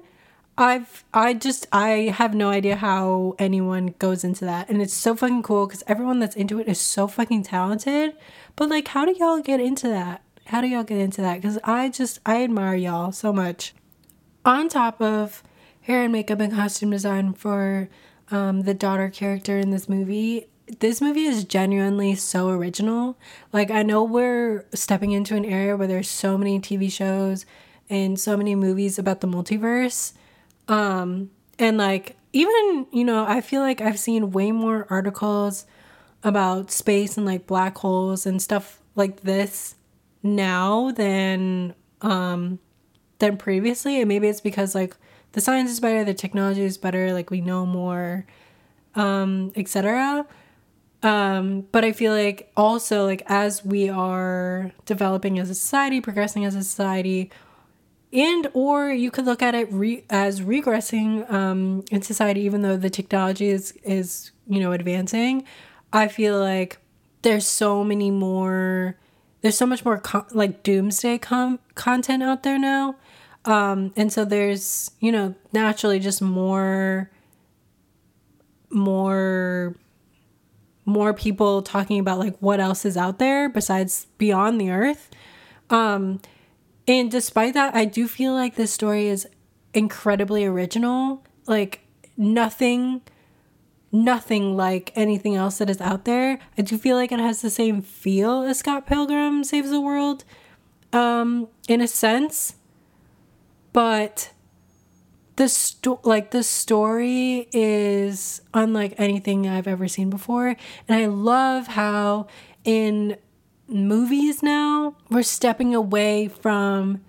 I've 0.58 1.04
I 1.13 1.36
just 1.36 1.68
I 1.72 2.13
have 2.16 2.34
no 2.34 2.50
idea 2.50 2.75
how 2.75 3.36
anyone 3.38 3.94
goes 4.00 4.24
into 4.24 4.46
that. 4.46 4.70
And 4.70 4.82
it's 4.82 4.94
so 4.94 5.16
fucking 5.16 5.44
cool 5.44 5.68
cuz 5.68 5.84
everyone 5.86 6.20
that's 6.20 6.36
into 6.36 6.60
it 6.60 6.68
is 6.68 6.80
so 6.80 7.08
fucking 7.08 7.44
talented. 7.44 8.13
But 8.56 8.70
like 8.70 8.88
how 8.88 9.06
do 9.06 9.16
y'all 9.18 9.42
get 9.42 9.60
into 9.60 9.88
that? 9.89 10.22
How 10.48 10.62
do 10.62 10.68
y'all 10.68 10.84
get 10.84 11.00
into 11.00 11.22
that? 11.22 11.42
Cuz 11.42 11.60
I 11.63 11.89
just 11.89 12.20
I 12.25 12.44
admire 12.44 12.75
y'all 12.75 13.12
so 13.12 13.32
much. 13.32 13.75
On 14.44 14.68
top 14.70 15.00
of 15.01 15.44
hair 15.82 16.04
and 16.04 16.12
makeup 16.12 16.39
and 16.39 16.54
costume 16.54 16.89
design 16.89 17.34
for 17.34 17.89
um, 18.32 18.62
the 18.62 18.74
daughter 18.74 19.10
character 19.10 19.58
in 19.58 19.72
this 19.72 19.88
movie, 19.88 20.48
this 20.80 21.02
movie 21.02 21.26
is 21.26 21.44
genuinely 21.44 22.16
so 22.16 22.50
original. 22.50 23.18
Like 23.54 23.72
I 23.72 23.84
know 23.84 24.04
we're 24.04 24.66
stepping 24.74 25.12
into 25.12 25.36
an 25.36 25.46
area 25.46 25.78
where 25.78 25.88
there's 25.88 26.10
so 26.10 26.38
many 26.38 26.60
TV 26.60 26.92
shows 26.92 27.46
and 27.90 28.20
so 28.20 28.36
many 28.36 28.56
movies 28.56 29.00
about 29.00 29.22
the 29.22 29.28
multiverse. 29.28 30.14
Um 30.68 31.32
and 31.58 31.78
like 31.78 32.18
even, 32.34 32.86
you 32.92 33.06
know, 33.06 33.26
I 33.26 33.42
feel 33.42 33.62
like 33.62 33.82
I've 33.82 34.00
seen 34.00 34.32
way 34.32 34.52
more 34.52 34.86
articles 34.90 35.66
about 36.24 36.72
space 36.72 37.16
and 37.18 37.26
like 37.26 37.48
black 37.48 37.78
holes 37.78 38.26
and 38.26 38.42
stuff 38.42 38.82
like 38.96 39.22
this 39.22 39.76
now 40.24 40.92
than 40.92 41.74
um 42.02 42.60
than 43.20 43.38
previously 43.38 44.00
and 44.00 44.08
maybe 44.08 44.28
it's 44.28 44.42
because 44.42 44.76
like 44.76 44.96
the 45.38 45.41
science 45.41 45.70
is 45.72 45.79
better, 45.79 46.03
the 46.03 46.13
technology 46.13 46.63
is 46.63 46.77
better, 46.77 47.13
like 47.13 47.29
we 47.29 47.41
know 47.41 47.65
more 47.65 48.25
um 48.96 49.51
etc 49.56 50.25
um, 51.03 51.67
but 51.72 51.86
I 51.86 51.91
feel 51.91 52.12
like 52.12 52.51
also 52.58 53.06
like 53.06 53.22
as 53.27 53.63
we 53.63 53.89
are 53.89 54.72
developing 54.86 55.38
as 55.39 55.50
a 55.50 55.56
society, 55.56 56.01
progressing 56.01 56.44
as 56.44 56.56
a 56.56 56.63
society, 56.63 57.29
and 58.12 58.48
or 58.53 58.89
you 58.89 59.12
could 59.12 59.25
look 59.25 59.41
at 59.41 59.53
it 59.53 59.72
re- 59.72 60.03
as 60.10 60.41
regressing 60.41 61.32
um, 61.32 61.84
in 61.91 62.01
society, 62.01 62.41
even 62.41 62.62
though 62.62 62.77
the 62.77 62.89
technology 62.89 63.48
is 63.50 63.74
is 63.84 64.32
you 64.48 64.60
know 64.60 64.72
advancing. 64.72 65.44
I 65.94 66.08
feel 66.08 66.39
like 66.39 66.79
there's 67.22 67.48
so 67.48 67.84
many 67.84 68.10
more. 68.10 68.98
There's 69.41 69.58
so 69.58 69.67
much 69.67 69.86
more 69.86 70.01
like 70.32 70.63
doomsday 70.63 71.20
com- 71.20 71.60
content 71.75 72.24
out 72.24 72.41
there 72.41 72.58
now, 72.58 72.96
um, 73.48 73.94
and 73.96 74.12
so 74.12 74.25
there's 74.25 74.92
you 75.00 75.12
know 75.12 75.34
naturally 75.54 76.00
just 76.00 76.22
more 76.22 77.10
more 78.70 79.75
more 80.86 81.13
people 81.13 81.62
talking 81.62 82.00
about 82.00 82.20
like 82.20 82.38
what 82.39 82.60
else 82.60 82.86
is 82.86 82.98
out 82.98 83.20
there 83.20 83.50
besides 83.50 84.08
beyond 84.18 84.60
the 84.60 84.70
earth. 84.70 85.10
Um 85.70 86.22
and 86.88 87.12
despite 87.12 87.54
that, 87.56 87.75
I 87.75 87.84
do 87.86 88.08
feel 88.08 88.34
like 88.34 88.56
this 88.56 88.72
story 88.72 89.08
is 89.08 89.27
incredibly 89.74 90.46
original. 90.46 91.24
Like 91.46 91.82
nothing 92.16 93.01
nothing 93.89 94.58
like 94.58 94.92
anything 94.96 95.36
else 95.36 95.60
that 95.60 95.70
is 95.70 95.80
out 95.80 96.04
there. 96.04 96.39
I 96.58 96.62
do 96.62 96.77
feel 96.77 96.98
like 96.98 97.13
it 97.13 97.20
has 97.20 97.42
the 97.42 97.50
same 97.50 97.82
feel 97.82 98.44
as 98.44 98.60
Scott 98.60 98.86
Pilgrim 98.86 99.46
Saves 99.46 99.70
the 99.70 99.82
World 99.82 100.25
um 100.92 101.48
in 101.70 101.80
a 101.80 101.88
sense. 101.88 102.57
But 103.78 104.32
the 105.36 105.48
sto- 105.48 106.00
like 106.04 106.32
the 106.32 106.42
story 106.42 107.48
is 107.54 108.42
unlike 108.52 108.96
anything 108.98 109.48
I've 109.48 109.68
ever 109.68 109.88
seen 109.88 110.10
before. 110.10 110.56
And 110.88 110.98
I 110.98 111.06
love 111.06 111.68
how 111.68 112.26
in 112.64 113.18
movies 113.68 114.42
now 114.42 114.96
we're 115.12 115.22
stepping 115.22 115.76
away 115.76 116.28
from 116.28 117.02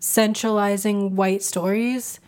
centralizing 0.00 1.14
white 1.14 1.44
stories 1.44 2.18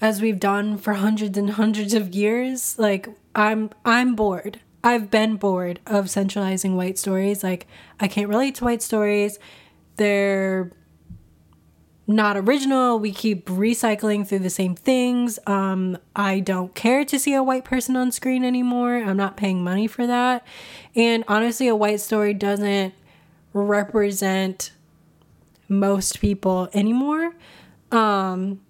as 0.00 0.22
we've 0.22 0.38
done 0.38 0.78
for 0.78 0.92
hundreds 0.92 1.36
and 1.36 1.50
hundreds 1.50 1.92
of 1.92 2.14
years. 2.14 2.78
Like 2.78 3.08
I'm 3.34 3.70
I'm 3.84 4.14
bored. 4.14 4.60
I've 4.84 5.10
been 5.10 5.34
bored 5.34 5.80
of 5.88 6.08
centralizing 6.08 6.76
white 6.76 6.98
stories. 6.98 7.42
Like 7.42 7.66
I 7.98 8.06
can't 8.06 8.28
relate 8.28 8.54
to 8.54 8.64
white 8.64 8.80
stories. 8.80 9.40
They're 9.96 10.70
not 12.06 12.36
original. 12.36 12.98
We 12.98 13.10
keep 13.12 13.46
recycling 13.46 14.26
through 14.26 14.40
the 14.40 14.50
same 14.50 14.74
things. 14.76 15.38
Um, 15.46 15.98
I 16.14 16.40
don't 16.40 16.74
care 16.74 17.04
to 17.04 17.18
see 17.18 17.34
a 17.34 17.42
white 17.42 17.64
person 17.64 17.96
on 17.96 18.12
screen 18.12 18.44
anymore. 18.44 18.96
I'm 18.96 19.16
not 19.16 19.36
paying 19.36 19.64
money 19.64 19.86
for 19.86 20.06
that. 20.06 20.46
And 20.94 21.24
honestly, 21.26 21.66
a 21.66 21.74
white 21.74 22.00
story 22.00 22.32
doesn't 22.32 22.94
represent 23.52 24.70
most 25.68 26.20
people 26.20 26.68
anymore 26.72 27.34
um, 27.90 28.60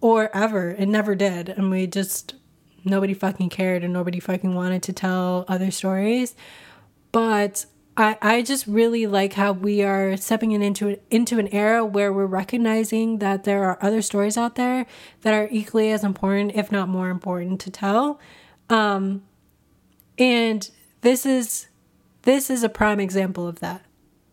or 0.00 0.34
ever. 0.34 0.70
It 0.70 0.86
never 0.86 1.14
did. 1.14 1.50
And 1.50 1.70
we 1.70 1.86
just, 1.86 2.34
nobody 2.82 3.12
fucking 3.12 3.50
cared 3.50 3.84
and 3.84 3.92
nobody 3.92 4.20
fucking 4.20 4.54
wanted 4.54 4.82
to 4.84 4.92
tell 4.94 5.44
other 5.48 5.70
stories. 5.70 6.34
But 7.12 7.66
I, 7.96 8.18
I 8.20 8.42
just 8.42 8.66
really 8.66 9.06
like 9.06 9.34
how 9.34 9.52
we 9.52 9.82
are 9.82 10.16
stepping 10.16 10.52
into 10.52 10.98
into 11.10 11.38
an 11.38 11.48
era 11.48 11.84
where 11.84 12.12
we're 12.12 12.26
recognizing 12.26 13.18
that 13.18 13.44
there 13.44 13.64
are 13.64 13.78
other 13.80 14.02
stories 14.02 14.36
out 14.36 14.56
there 14.56 14.86
that 15.22 15.32
are 15.32 15.48
equally 15.50 15.92
as 15.92 16.02
important, 16.02 16.52
if 16.54 16.72
not 16.72 16.88
more 16.88 17.08
important, 17.08 17.60
to 17.60 17.70
tell. 17.70 18.18
Um, 18.68 19.22
and 20.18 20.68
this 21.02 21.24
is 21.24 21.68
this 22.22 22.50
is 22.50 22.64
a 22.64 22.68
prime 22.68 22.98
example 22.98 23.46
of 23.46 23.60
that. 23.60 23.84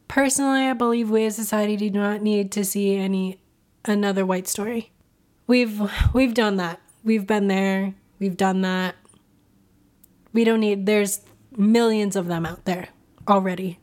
Personally, 0.08 0.66
I 0.68 0.74
believe 0.74 1.10
we 1.10 1.26
as 1.26 1.36
society 1.36 1.78
do 1.78 1.92
not 1.92 2.22
need 2.22 2.52
to 2.54 2.66
see 2.66 2.96
any 2.96 3.40
another 3.86 4.26
white 4.26 4.48
story. 4.48 4.92
We've 5.46 5.80
we've 6.14 6.34
done 6.34 6.58
that. 6.58 6.82
We've 7.04 7.28
been 7.28 7.48
there. 7.48 7.94
We've 8.18 8.38
done 8.38 8.62
that. 8.62 8.96
We 10.34 10.46
don't 10.46 10.62
need 10.62 10.88
there's 10.88 11.22
millions 11.56 12.16
of 12.16 12.26
them 12.26 12.46
out 12.46 12.66
there 12.66 12.88
already. 13.32 13.80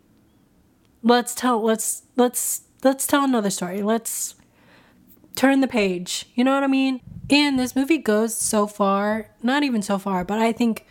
Let's 1.03 1.35
tell 1.35 1.63
let's 1.63 2.03
let's 2.17 2.63
let's 2.85 3.07
tell 3.07 3.25
another 3.25 3.51
story. 3.51 3.83
Let's 3.83 4.35
turn 5.35 5.61
the 5.61 5.69
page. 5.69 6.27
You 6.35 6.45
know 6.45 6.55
what 6.55 6.63
I 6.63 6.69
mean? 6.69 7.01
And 7.31 7.59
this 7.59 7.77
movie 7.77 7.99
goes 7.99 8.37
so 8.37 8.67
far, 8.67 9.31
not 9.43 9.63
even 9.63 9.83
so 9.83 9.99
far, 9.99 10.25
but 10.25 10.39
I 10.39 10.53
think 10.53 10.87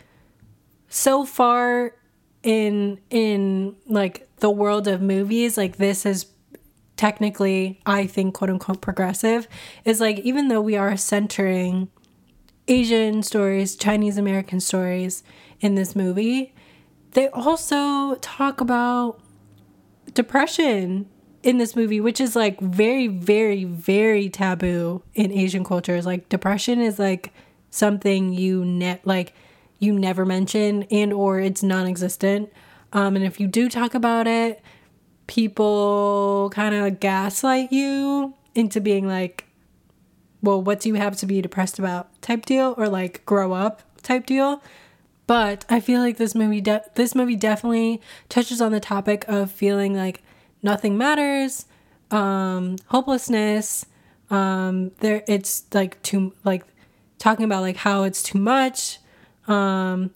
so 0.88 1.24
far 1.24 1.94
in 2.42 2.98
in 3.10 3.76
like 3.86 4.28
the 4.36 4.50
world 4.50 4.88
of 4.88 5.00
movies, 5.00 5.56
like 5.56 5.76
this 5.76 6.06
is 6.06 6.26
technically 6.96 7.80
I 7.86 8.06
think 8.06 8.34
quote 8.34 8.50
unquote 8.50 8.80
progressive 8.80 9.46
is 9.84 10.00
like 10.00 10.18
even 10.20 10.48
though 10.48 10.60
we 10.60 10.76
are 10.76 10.96
centering 10.96 11.88
Asian 12.66 13.22
stories, 13.22 13.76
Chinese 13.76 14.18
American 14.18 14.60
stories 14.60 15.22
in 15.60 15.74
this 15.74 15.96
movie, 15.96 16.54
they 17.12 17.28
also 17.28 18.16
talk 18.16 18.60
about 18.60 19.20
depression 20.14 21.08
in 21.42 21.58
this 21.58 21.76
movie, 21.76 22.00
which 22.00 22.20
is 22.20 22.34
like 22.36 22.60
very, 22.60 23.06
very, 23.06 23.64
very 23.64 24.28
taboo 24.28 25.02
in 25.14 25.32
Asian 25.32 25.64
cultures. 25.64 26.04
Like 26.04 26.28
depression 26.28 26.80
is 26.80 26.98
like 26.98 27.32
something 27.70 28.32
you 28.32 28.64
net 28.64 29.00
like 29.04 29.34
you 29.78 29.92
never 29.92 30.24
mention 30.24 30.82
and 30.84 31.12
or 31.12 31.40
it's 31.40 31.62
non-existent. 31.62 32.52
Um, 32.92 33.16
and 33.16 33.24
if 33.24 33.38
you 33.38 33.46
do 33.46 33.68
talk 33.68 33.94
about 33.94 34.26
it, 34.26 34.62
people 35.26 36.50
kind 36.52 36.74
of 36.74 37.00
gaslight 37.00 37.70
you 37.70 38.34
into 38.54 38.80
being 38.80 39.06
like, 39.06 39.44
well, 40.42 40.60
what 40.60 40.80
do 40.80 40.88
you 40.88 40.94
have 40.96 41.16
to 41.18 41.26
be 41.26 41.40
depressed 41.40 41.78
about 41.78 42.20
type 42.22 42.46
deal 42.46 42.74
or 42.76 42.88
like 42.88 43.24
grow 43.26 43.52
up 43.52 43.82
type 44.02 44.26
deal. 44.26 44.62
But 45.28 45.66
I 45.68 45.80
feel 45.80 46.00
like 46.00 46.16
this 46.16 46.34
movie 46.34 46.62
de- 46.62 46.82
this 46.94 47.14
movie 47.14 47.36
definitely 47.36 48.00
touches 48.30 48.62
on 48.62 48.72
the 48.72 48.80
topic 48.80 49.26
of 49.28 49.52
feeling 49.52 49.94
like 49.94 50.22
nothing 50.62 50.96
matters, 50.96 51.66
um, 52.10 52.76
hopelessness. 52.86 53.84
Um, 54.30 54.90
there 55.00 55.22
it's 55.28 55.64
like 55.74 56.02
too 56.02 56.32
like 56.44 56.64
talking 57.18 57.44
about 57.44 57.60
like 57.60 57.76
how 57.76 58.04
it's 58.04 58.22
too 58.22 58.38
much, 58.38 59.00
um, 59.46 60.12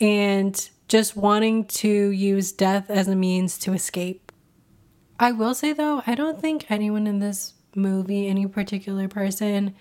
and 0.00 0.70
just 0.88 1.14
wanting 1.14 1.66
to 1.66 1.88
use 1.88 2.50
death 2.50 2.88
as 2.88 3.06
a 3.06 3.14
means 3.14 3.58
to 3.58 3.74
escape. 3.74 4.32
I 5.20 5.30
will 5.30 5.52
say 5.52 5.74
though, 5.74 6.02
I 6.06 6.14
don't 6.14 6.40
think 6.40 6.70
anyone 6.70 7.06
in 7.06 7.18
this 7.18 7.52
movie, 7.74 8.26
any 8.26 8.46
particular 8.46 9.08
person, 9.08 9.74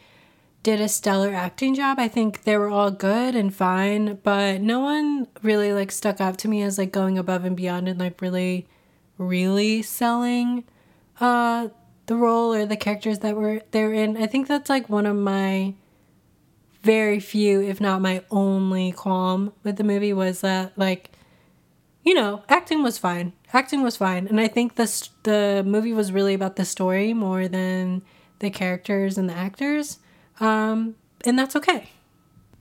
did 0.64 0.82
a 0.82 0.90
stellar 0.90 1.34
acting 1.34 1.76
job. 1.76 2.00
I 2.00 2.08
think 2.08 2.44
they 2.44 2.58
were 2.58 2.70
all 2.70 2.92
good 2.92 3.36
and 3.36 3.54
fine, 3.54 4.20
but 4.24 4.62
no 4.62 4.80
one 4.80 5.28
really 5.42 5.72
like 5.74 5.92
stuck 5.92 6.20
out 6.20 6.38
to 6.40 6.48
me 6.48 6.62
as 6.62 6.78
like 6.78 6.92
going 6.92 7.18
above 7.18 7.46
and 7.46 7.56
beyond 7.56 7.88
and 7.88 8.00
like 8.00 8.22
really 8.22 8.68
really 9.18 9.82
selling 9.82 10.64
uh 11.20 11.68
the 12.06 12.16
role 12.16 12.54
or 12.54 12.66
the 12.66 12.78
characters 12.78 13.20
that 13.20 13.36
were 13.36 13.62
they're 13.72 13.94
in. 13.94 14.18
I 14.18 14.28
think 14.28 14.48
that's 14.48 14.70
like 14.70 14.90
one 14.90 15.06
of 15.06 15.16
my 15.16 15.74
very 16.84 17.20
few, 17.20 17.62
if 17.62 17.82
not 17.82 18.02
my 18.02 18.24
only 18.32 18.92
qualm 18.92 19.54
with 19.64 19.78
the 19.78 19.84
movie 19.84 20.14
was 20.14 20.42
that 20.42 20.78
like 20.78 21.12
you 22.04 22.14
know, 22.14 22.42
acting 22.48 22.84
was 22.84 22.98
fine. 22.98 23.34
Acting 23.52 23.84
was 23.84 23.98
fine. 23.98 24.28
And 24.28 24.40
I 24.40 24.48
think 24.48 24.76
this 24.76 25.10
the 25.24 25.62
movie 25.66 25.92
was 25.92 26.14
really 26.14 26.34
about 26.34 26.56
the 26.56 26.64
story 26.64 27.14
more 27.14 27.50
than 27.50 28.02
the 28.40 28.50
characters 28.50 29.18
and 29.18 29.30
the 29.30 29.34
actors. 29.34 30.00
Um, 30.40 30.96
and 31.26 31.38
that's 31.38 31.56
okay. 31.56 31.90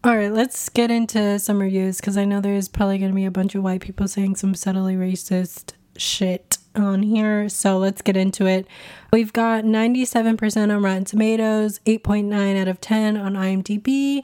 All 0.04 0.16
right, 0.16 0.32
let's 0.32 0.68
get 0.68 0.90
into 0.90 1.38
some 1.38 1.60
reviews 1.60 1.96
because 2.00 2.16
I 2.16 2.24
know 2.24 2.40
there's 2.40 2.68
probably 2.68 2.98
going 2.98 3.10
to 3.10 3.16
be 3.16 3.24
a 3.24 3.30
bunch 3.30 3.54
of 3.54 3.62
white 3.62 3.80
people 3.80 4.06
saying 4.06 4.36
some 4.36 4.54
subtly 4.54 4.94
racist 4.94 5.72
shit 5.96 6.58
on 6.76 7.02
here. 7.02 7.48
So 7.48 7.78
let's 7.78 8.02
get 8.02 8.16
into 8.16 8.46
it. 8.46 8.66
We've 9.12 9.32
got 9.32 9.64
97% 9.64 10.74
on 10.74 10.82
Rotten 10.82 11.04
Tomatoes, 11.04 11.80
8.9 11.86 12.60
out 12.60 12.68
of 12.68 12.80
10 12.80 13.16
on 13.16 13.34
IMDb, 13.34 14.22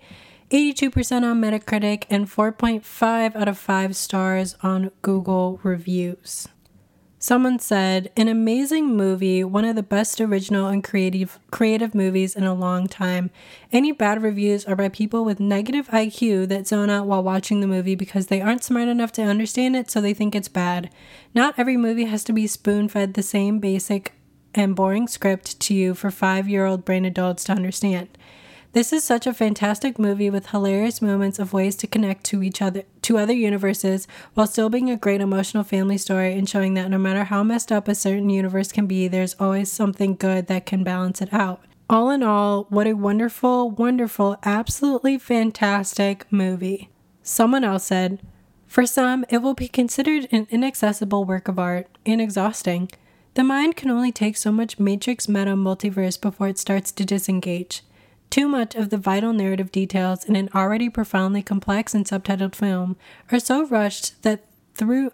82% 0.50 1.23
on 1.23 1.40
Metacritic, 1.40 2.04
and 2.11 2.26
4.5 2.26 3.35
out 3.35 3.49
of 3.49 3.59
5 3.59 3.97
stars 3.97 4.56
on 4.62 4.90
Google 5.00 5.59
reviews. 5.62 6.49
Someone 7.25 7.61
said, 7.61 8.11
"An 8.17 8.26
amazing 8.26 8.97
movie, 8.97 9.45
one 9.45 9.64
of 9.64 9.76
the 9.76 9.83
best 9.85 10.21
original 10.21 10.67
and 10.67 10.83
creative 10.83 11.38
creative 11.52 11.95
movies 11.95 12.35
in 12.35 12.43
a 12.43 12.52
long 12.52 12.88
time. 12.88 13.31
Any 13.71 13.93
bad 13.93 14.25
reviews 14.25 14.64
are 14.64 14.75
by 14.75 14.88
people 14.88 15.25
with 15.25 15.38
negative 15.38 15.88
IQ 15.93 16.49
that 16.49 16.67
zone 16.67 16.91
out 16.91 17.07
while 17.07 17.23
watching 17.23 17.61
the 17.61 17.69
movie 17.69 17.95
because 17.95 18.26
they 18.26 18.41
aren't 18.41 18.64
smart 18.64 18.88
enough 18.88 19.12
to 19.12 19.23
understand 19.23 19.76
it, 19.76 19.88
so 19.88 20.00
they 20.00 20.12
think 20.12 20.35
it's 20.35 20.49
bad. 20.49 20.91
Not 21.33 21.55
every 21.57 21.76
movie 21.76 22.07
has 22.07 22.25
to 22.25 22.33
be 22.33 22.49
spoon-fed 22.49 23.14
the 23.14 23.23
same 23.23 23.61
basic 23.61 24.14
and 24.52 24.75
boring 24.75 25.07
script 25.07 25.61
to 25.61 25.75
you 25.75 25.95
for 25.95 26.11
5-year-old 26.11 26.85
brain 26.85 27.05
adults 27.05 27.45
to 27.45 27.52
understand." 27.52 28.09
This 28.75 28.91
is 28.91 29.05
such 29.05 29.26
a 29.26 29.35
fantastic 29.35 29.99
movie 29.99 30.31
with 30.31 30.49
hilarious 30.49 31.02
moments 31.02 31.38
of 31.38 31.52
ways 31.52 31.76
to 31.76 31.87
connect 31.87 32.25
to 32.25 32.43
each 32.43 32.62
other 32.62 32.85
to 33.02 33.19
other 33.19 33.35
universes 33.35 34.09
while 34.33 34.47
still 34.47 34.71
being 34.71 34.88
a 34.88 34.97
great 34.97 35.21
emotional 35.21 35.62
family 35.62 35.99
story 35.99 36.33
and 36.33 36.49
showing 36.49 36.73
that 36.75 36.88
no 36.88 36.97
matter 36.97 37.25
how 37.25 37.43
messed 37.43 37.71
up 37.71 37.87
a 37.87 37.95
certain 37.95 38.31
universe 38.31 38.73
can 38.73 38.87
be, 38.87 39.09
there's 39.09 39.37
always 39.38 39.71
something 39.71 40.14
good 40.14 40.47
that 40.47 40.64
can 40.64 40.83
balance 40.83 41.21
it 41.21 41.35
out. 41.35 41.61
All 41.91 42.09
in 42.09 42.23
all, 42.23 42.64
what 42.71 42.87
a 42.87 42.95
wonderful, 42.95 43.71
wonderful, 43.71 44.38
absolutely 44.43 45.19
fantastic 45.19 46.25
movie. 46.33 46.88
Someone 47.23 47.64
else 47.64 47.85
said, 47.85 48.21
For 48.67 48.87
some, 48.87 49.26
it 49.29 49.43
will 49.43 49.52
be 49.52 49.69
considered 49.69 50.29
an 50.33 50.47
inaccessible 50.49 51.26
work 51.26 51.47
of 51.47 51.59
art 51.59 51.88
and 52.07 52.23
exhausting. 52.23 52.88
The 53.35 53.45
mind 53.45 53.76
can 53.76 53.91
only 53.91 54.12
take 54.12 54.38
so 54.38 54.50
much 54.50 54.79
matrix 54.79 55.29
meta 55.29 55.57
multiverse 55.57 56.19
before 56.19 56.49
it 56.49 56.59
starts 56.59 56.91
to 56.93 57.05
disengage. 57.05 57.83
Too 58.33 58.49
much 58.49 58.75
of 58.75 58.89
the 58.89 58.97
vital 58.97 59.35
narrative 59.35 59.71
details 59.71 60.25
in 60.25 60.37
an 60.37 60.49
already 60.55 60.89
profoundly 60.89 61.43
complex 61.43 61.93
and 61.93 62.07
subtitled 62.07 62.55
film 62.55 62.97
are 63.31 63.39
so 63.39 63.67
rushed 63.67 64.23
that 64.23 64.47
through 64.75 65.12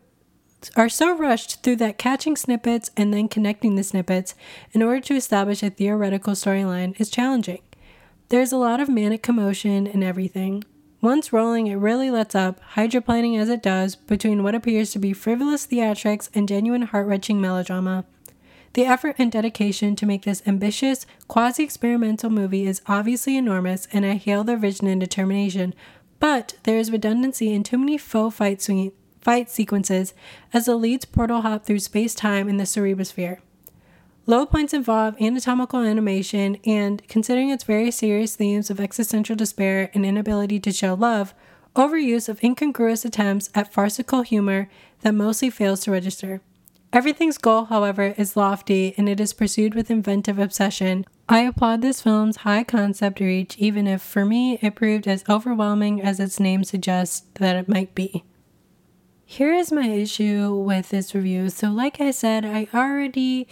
are 0.77 0.89
so 0.89 1.17
rushed 1.17 1.65
through 1.65 1.75
that 1.77 1.99
catching 1.99 2.37
snippets 2.37 2.93
and 2.97 3.13
then 3.13 3.27
connecting 3.27 3.75
the 3.75 3.83
snippets 3.83 4.37
in 4.71 4.85
order 4.85 5.01
to 5.01 5.17
establish 5.17 5.65
a 5.65 5.71
theoretical 5.71 6.35
storyline 6.35 6.95
is 7.01 7.11
challenging. 7.11 7.63
There's 8.29 8.53
a 8.53 8.57
lot 8.57 8.79
of 8.79 8.89
manic 8.89 9.25
commotion 9.25 9.89
and 9.89 10.05
everything. 10.05 10.63
Once 11.01 11.33
rolling, 11.33 11.67
it 11.67 11.75
really 11.75 12.13
lets 12.13 12.37
up, 12.37 12.61
hydroplaning 12.75 13.37
as 13.37 13.49
it 13.49 13.65
does, 13.65 13.97
between 13.97 14.45
what 14.45 14.55
appears 14.55 14.93
to 14.93 15.01
be 15.01 15.13
frivolous 15.13 15.67
theatrics 15.67 16.31
and 16.35 16.47
genuine 16.47 16.83
heart 16.83 17.09
wrenching 17.09 17.41
melodrama. 17.41 18.05
The 18.79 18.87
effort 18.87 19.17
and 19.19 19.33
dedication 19.33 19.97
to 19.97 20.07
make 20.07 20.23
this 20.23 20.41
ambitious, 20.47 21.05
quasi 21.27 21.65
experimental 21.65 22.31
movie 22.31 22.65
is 22.65 22.81
obviously 22.87 23.37
enormous, 23.37 23.89
and 23.93 24.07
I 24.07 24.15
hail 24.15 24.45
their 24.45 24.57
vision 24.57 24.87
and 24.87 25.01
determination. 25.01 25.75
But 26.21 26.55
there 26.63 26.79
is 26.79 26.93
redundancy 26.93 27.53
in 27.53 27.65
too 27.65 27.77
many 27.77 27.99
faux 27.99 28.37
fight, 28.37 28.63
swing- 28.63 28.93
fight 29.21 29.51
sequences 29.51 30.15
as 30.53 30.67
the 30.67 30.77
leads 30.77 31.07
portal 31.07 31.41
hop 31.41 31.67
through 31.67 31.81
space 31.81 32.15
time 32.15 32.49
in 32.49 32.59
the 32.59 32.63
cerebrosphere. 32.63 33.39
Low 34.27 34.47
points 34.47 34.73
involve 34.73 35.21
anatomical 35.21 35.81
animation, 35.81 36.59
and 36.65 37.03
considering 37.09 37.51
its 37.51 37.65
very 37.65 37.91
serious 37.91 38.37
themes 38.37 38.71
of 38.71 38.79
existential 38.79 39.35
despair 39.35 39.91
and 39.93 40.07
inability 40.07 40.61
to 40.61 40.71
show 40.71 40.95
love, 40.95 41.35
overuse 41.75 42.29
of 42.29 42.45
incongruous 42.45 43.05
attempts 43.05 43.51
at 43.57 43.73
farcical 43.73 44.23
humor 44.23 44.71
that 45.01 45.17
mostly 45.17 45.51
fails 45.51 45.81
to 45.81 45.91
register. 45.91 46.43
Everything's 46.91 47.37
goal, 47.37 47.67
however, 47.67 48.15
is 48.17 48.37
lofty 48.37 48.95
and 48.97 49.09
it 49.09 49.21
is 49.21 49.35
pursued 49.35 49.75
with 49.75 49.91
inventive 49.91 50.39
obsession. 50.39 51.05
I 51.29 51.41
applaud 51.41 51.83
this 51.83 52.01
film's 52.01 52.39
high 52.39 52.65
concept 52.65 53.21
reach, 53.21 53.57
even 53.59 53.87
if 53.87 54.01
for 54.01 54.25
me 54.25 54.59
it 54.63 54.75
proved 54.75 55.07
as 55.07 55.23
overwhelming 55.29 56.01
as 56.01 56.19
its 56.19 56.41
name 56.41 56.65
suggests 56.65 57.27
that 57.35 57.57
it 57.57 57.69
might 57.69 57.95
be. 57.95 58.25
Here 59.27 59.53
is 59.53 59.71
my 59.71 59.87
issue 59.87 60.55
with 60.55 60.89
this 60.89 61.15
review. 61.15 61.51
So, 61.51 61.69
like 61.69 62.01
I 62.01 62.11
said, 62.11 62.47
I 62.47 62.67
already 62.73 63.47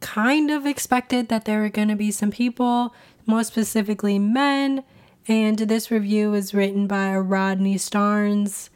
kind 0.00 0.50
of 0.50 0.66
expected 0.66 1.30
that 1.30 1.46
there 1.46 1.62
were 1.62 1.70
going 1.70 1.88
to 1.88 1.96
be 1.96 2.10
some 2.10 2.30
people, 2.30 2.94
more 3.24 3.42
specifically 3.42 4.18
men, 4.18 4.84
and 5.26 5.56
this 5.56 5.90
review 5.90 6.30
was 6.30 6.52
written 6.52 6.86
by 6.86 7.16
Rodney 7.16 7.76
Starnes. 7.76 8.68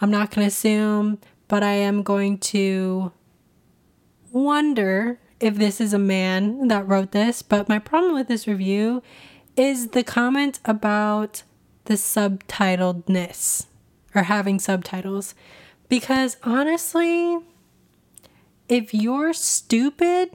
I'm 0.00 0.10
not 0.10 0.30
going 0.30 0.46
to 0.46 0.48
assume, 0.48 1.18
but 1.48 1.62
I 1.62 1.72
am 1.72 2.02
going 2.02 2.38
to 2.38 3.12
wonder 4.32 5.18
if 5.38 5.56
this 5.56 5.80
is 5.80 5.92
a 5.92 5.98
man 5.98 6.68
that 6.68 6.86
wrote 6.86 7.12
this, 7.12 7.42
but 7.42 7.68
my 7.68 7.78
problem 7.78 8.14
with 8.14 8.28
this 8.28 8.46
review 8.46 9.02
is 9.56 9.88
the 9.88 10.04
comment 10.04 10.60
about 10.64 11.42
the 11.86 11.94
subtitledness 11.94 13.66
or 14.14 14.24
having 14.24 14.58
subtitles. 14.58 15.34
Because 15.88 16.36
honestly, 16.42 17.38
if 18.68 18.94
you're 18.94 19.32
stupid, 19.32 20.30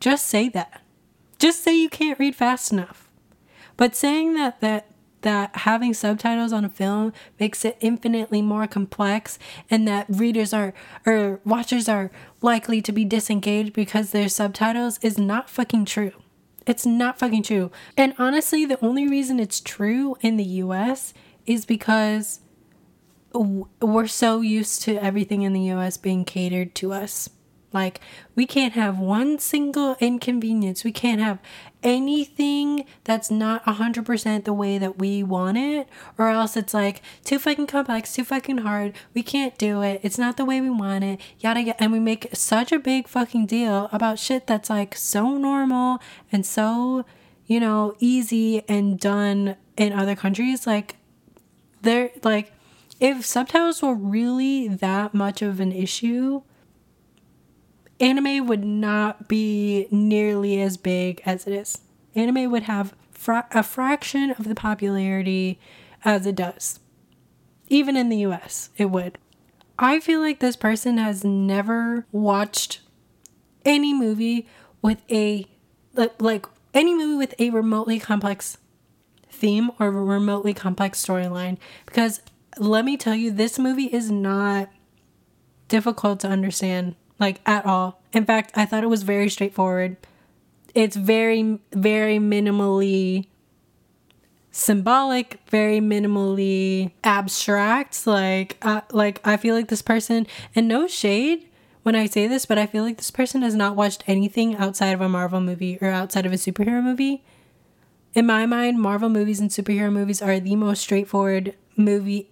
just 0.00 0.26
say 0.26 0.48
that. 0.50 0.82
Just 1.38 1.62
say 1.62 1.74
you 1.76 1.88
can't 1.88 2.18
read 2.18 2.36
fast 2.36 2.72
enough. 2.72 3.08
But 3.76 3.94
saying 3.94 4.34
that 4.34 4.60
that 4.60 4.90
that 5.22 5.54
having 5.56 5.94
subtitles 5.94 6.52
on 6.52 6.64
a 6.64 6.68
film 6.68 7.12
makes 7.38 7.64
it 7.64 7.76
infinitely 7.80 8.42
more 8.42 8.66
complex 8.66 9.38
and 9.70 9.86
that 9.88 10.06
readers 10.08 10.52
are 10.52 10.72
or 11.04 11.40
watchers 11.44 11.88
are 11.88 12.10
likely 12.40 12.80
to 12.82 12.92
be 12.92 13.04
disengaged 13.04 13.72
because 13.72 14.10
there's 14.10 14.34
subtitles 14.34 14.98
is 15.02 15.18
not 15.18 15.50
fucking 15.50 15.84
true. 15.84 16.12
It's 16.66 16.84
not 16.84 17.18
fucking 17.18 17.44
true. 17.44 17.70
And 17.96 18.14
honestly, 18.18 18.64
the 18.64 18.84
only 18.84 19.08
reason 19.08 19.40
it's 19.40 19.60
true 19.60 20.16
in 20.20 20.36
the 20.36 20.44
US 20.44 21.14
is 21.46 21.64
because 21.64 22.40
we're 23.32 24.06
so 24.06 24.40
used 24.40 24.82
to 24.82 25.02
everything 25.02 25.42
in 25.42 25.52
the 25.52 25.70
US 25.72 25.96
being 25.96 26.24
catered 26.24 26.74
to 26.76 26.92
us. 26.92 27.30
Like, 27.72 28.00
we 28.34 28.46
can't 28.46 28.72
have 28.72 28.98
one 28.98 29.38
single 29.38 29.96
inconvenience. 30.00 30.84
We 30.84 30.92
can't 30.92 31.20
have 31.20 31.38
anything 31.82 32.86
that's 33.04 33.30
not 33.30 33.64
100% 33.64 34.44
the 34.44 34.52
way 34.52 34.78
that 34.78 34.98
we 34.98 35.22
want 35.22 35.58
it, 35.58 35.88
or 36.16 36.28
else 36.28 36.56
it's 36.56 36.72
like 36.72 37.02
too 37.24 37.38
fucking 37.38 37.66
complex, 37.66 38.14
too 38.14 38.24
fucking 38.24 38.58
hard. 38.58 38.94
We 39.14 39.22
can't 39.22 39.56
do 39.58 39.82
it. 39.82 40.00
It's 40.02 40.18
not 40.18 40.36
the 40.36 40.44
way 40.44 40.60
we 40.60 40.70
want 40.70 41.04
it. 41.04 41.20
Yada 41.40 41.60
yada. 41.60 41.82
And 41.82 41.92
we 41.92 42.00
make 42.00 42.28
such 42.32 42.72
a 42.72 42.78
big 42.78 43.06
fucking 43.06 43.46
deal 43.46 43.88
about 43.92 44.18
shit 44.18 44.46
that's 44.46 44.70
like 44.70 44.96
so 44.96 45.36
normal 45.36 45.98
and 46.32 46.46
so, 46.46 47.04
you 47.46 47.60
know, 47.60 47.94
easy 47.98 48.62
and 48.68 48.98
done 48.98 49.56
in 49.76 49.92
other 49.92 50.16
countries. 50.16 50.66
Like, 50.66 50.96
they're 51.82 52.10
like, 52.24 52.52
if 52.98 53.24
subtitles 53.24 53.82
were 53.82 53.94
really 53.94 54.68
that 54.68 55.14
much 55.14 55.42
of 55.42 55.60
an 55.60 55.70
issue, 55.70 56.42
anime 58.00 58.46
would 58.46 58.64
not 58.64 59.28
be 59.28 59.86
nearly 59.90 60.60
as 60.60 60.76
big 60.76 61.20
as 61.24 61.46
it 61.46 61.52
is. 61.52 61.78
Anime 62.14 62.50
would 62.50 62.64
have 62.64 62.94
fra- 63.10 63.48
a 63.52 63.62
fraction 63.62 64.30
of 64.30 64.48
the 64.48 64.54
popularity 64.54 65.58
as 66.04 66.26
it 66.26 66.36
does. 66.36 66.80
Even 67.68 67.96
in 67.96 68.08
the 68.08 68.18
US, 68.18 68.70
it 68.76 68.86
would. 68.86 69.18
I 69.78 70.00
feel 70.00 70.20
like 70.20 70.40
this 70.40 70.56
person 70.56 70.98
has 70.98 71.24
never 71.24 72.06
watched 72.10 72.80
any 73.64 73.92
movie 73.92 74.46
with 74.82 75.02
a 75.10 75.46
like 76.18 76.46
any 76.74 76.94
movie 76.94 77.16
with 77.16 77.34
a 77.38 77.50
remotely 77.50 77.98
complex 77.98 78.58
theme 79.30 79.70
or 79.78 79.88
a 79.88 79.90
remotely 79.90 80.54
complex 80.54 81.04
storyline 81.04 81.58
because 81.86 82.20
let 82.58 82.84
me 82.84 82.96
tell 82.96 83.14
you 83.14 83.30
this 83.30 83.58
movie 83.58 83.86
is 83.86 84.10
not 84.10 84.68
difficult 85.68 86.20
to 86.20 86.28
understand 86.28 86.94
like 87.18 87.40
at 87.46 87.66
all. 87.66 88.00
In 88.12 88.24
fact, 88.24 88.52
I 88.54 88.64
thought 88.64 88.84
it 88.84 88.88
was 88.88 89.02
very 89.02 89.28
straightforward. 89.28 89.96
It's 90.74 90.96
very, 90.96 91.58
very 91.72 92.18
minimally 92.18 93.26
symbolic, 94.50 95.40
very 95.48 95.80
minimally 95.80 96.92
abstract. 97.04 98.06
Like, 98.06 98.56
uh, 98.62 98.82
like 98.92 99.20
I 99.26 99.36
feel 99.36 99.54
like 99.54 99.68
this 99.68 99.82
person, 99.82 100.26
and 100.54 100.68
no 100.68 100.86
shade 100.86 101.48
when 101.82 101.94
I 101.94 102.06
say 102.06 102.26
this, 102.26 102.44
but 102.44 102.58
I 102.58 102.66
feel 102.66 102.84
like 102.84 102.96
this 102.96 103.10
person 103.10 103.42
has 103.42 103.54
not 103.54 103.76
watched 103.76 104.04
anything 104.06 104.56
outside 104.56 104.92
of 104.92 105.00
a 105.00 105.08
Marvel 105.08 105.40
movie 105.40 105.78
or 105.80 105.88
outside 105.88 106.26
of 106.26 106.32
a 106.32 106.36
superhero 106.36 106.82
movie. 106.82 107.24
In 108.14 108.26
my 108.26 108.46
mind, 108.46 108.80
Marvel 108.80 109.08
movies 109.08 109.40
and 109.40 109.50
superhero 109.50 109.92
movies 109.92 110.20
are 110.20 110.40
the 110.40 110.56
most 110.56 110.80
straightforward 110.82 111.54
movie 111.76 112.30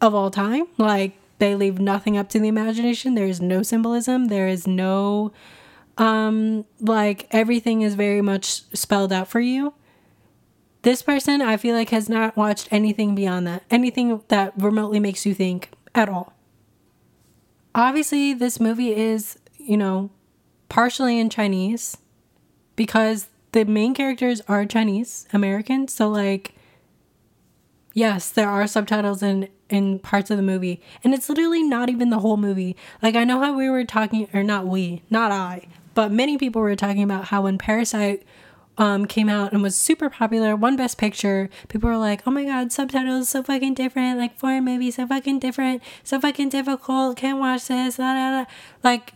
of 0.00 0.14
all 0.14 0.30
time. 0.30 0.66
Like 0.78 1.16
they 1.38 1.54
leave 1.54 1.78
nothing 1.78 2.16
up 2.16 2.28
to 2.30 2.38
the 2.38 2.48
imagination. 2.48 3.14
There 3.14 3.26
is 3.26 3.40
no 3.40 3.62
symbolism. 3.62 4.26
There 4.26 4.48
is 4.48 4.66
no 4.66 5.32
um 5.98 6.64
like 6.78 7.26
everything 7.30 7.82
is 7.82 7.94
very 7.94 8.20
much 8.20 8.62
spelled 8.74 9.12
out 9.12 9.28
for 9.28 9.40
you. 9.40 9.74
This 10.82 11.02
person 11.02 11.42
I 11.42 11.56
feel 11.56 11.74
like 11.74 11.90
has 11.90 12.08
not 12.08 12.36
watched 12.36 12.68
anything 12.70 13.14
beyond 13.14 13.46
that. 13.46 13.64
Anything 13.70 14.22
that 14.28 14.52
remotely 14.56 15.00
makes 15.00 15.26
you 15.26 15.34
think 15.34 15.70
at 15.94 16.08
all. 16.08 16.32
Obviously, 17.74 18.32
this 18.32 18.58
movie 18.58 18.94
is, 18.94 19.38
you 19.58 19.76
know, 19.76 20.10
partially 20.68 21.18
in 21.18 21.28
Chinese 21.28 21.98
because 22.74 23.28
the 23.52 23.64
main 23.64 23.94
characters 23.94 24.40
are 24.48 24.64
Chinese 24.64 25.26
American, 25.32 25.88
so 25.88 26.08
like 26.08 26.54
yes, 27.96 28.30
there 28.30 28.48
are 28.48 28.66
subtitles 28.68 29.22
in 29.22 29.48
in 29.68 29.98
parts 29.98 30.30
of 30.30 30.36
the 30.36 30.42
movie, 30.42 30.80
and 31.02 31.12
it's 31.12 31.28
literally 31.28 31.64
not 31.64 31.88
even 31.88 32.10
the 32.10 32.20
whole 32.20 32.36
movie. 32.36 32.76
Like 33.02 33.16
I 33.16 33.24
know 33.24 33.40
how 33.40 33.56
we 33.56 33.68
were 33.68 33.84
talking, 33.84 34.28
or 34.32 34.44
not 34.44 34.66
we, 34.66 35.02
not 35.10 35.32
I, 35.32 35.66
but 35.94 36.12
many 36.12 36.38
people 36.38 36.62
were 36.62 36.76
talking 36.76 37.02
about 37.02 37.26
how 37.26 37.42
when 37.42 37.58
Parasite 37.58 38.22
um, 38.78 39.06
came 39.06 39.28
out 39.30 39.52
and 39.52 39.62
was 39.62 39.74
super 39.74 40.10
popular, 40.10 40.54
won 40.54 40.76
Best 40.76 40.98
Picture, 40.98 41.48
people 41.68 41.88
were 41.88 41.96
like, 41.96 42.22
"Oh 42.26 42.30
my 42.30 42.44
god, 42.44 42.70
subtitles 42.70 43.30
so 43.30 43.42
fucking 43.42 43.74
different, 43.74 44.18
like 44.18 44.38
foreign 44.38 44.64
movies 44.64 44.96
so 44.96 45.06
fucking 45.06 45.40
different, 45.40 45.82
so 46.04 46.20
fucking 46.20 46.50
difficult, 46.50 47.16
can't 47.16 47.38
watch 47.38 47.66
this." 47.66 47.98
Like, 47.98 49.14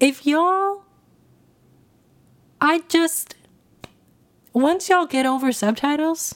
if 0.00 0.26
y'all, 0.26 0.82
I 2.60 2.82
just 2.88 3.36
once 4.52 4.88
y'all 4.90 5.06
get 5.06 5.24
over 5.24 5.52
subtitles, 5.52 6.34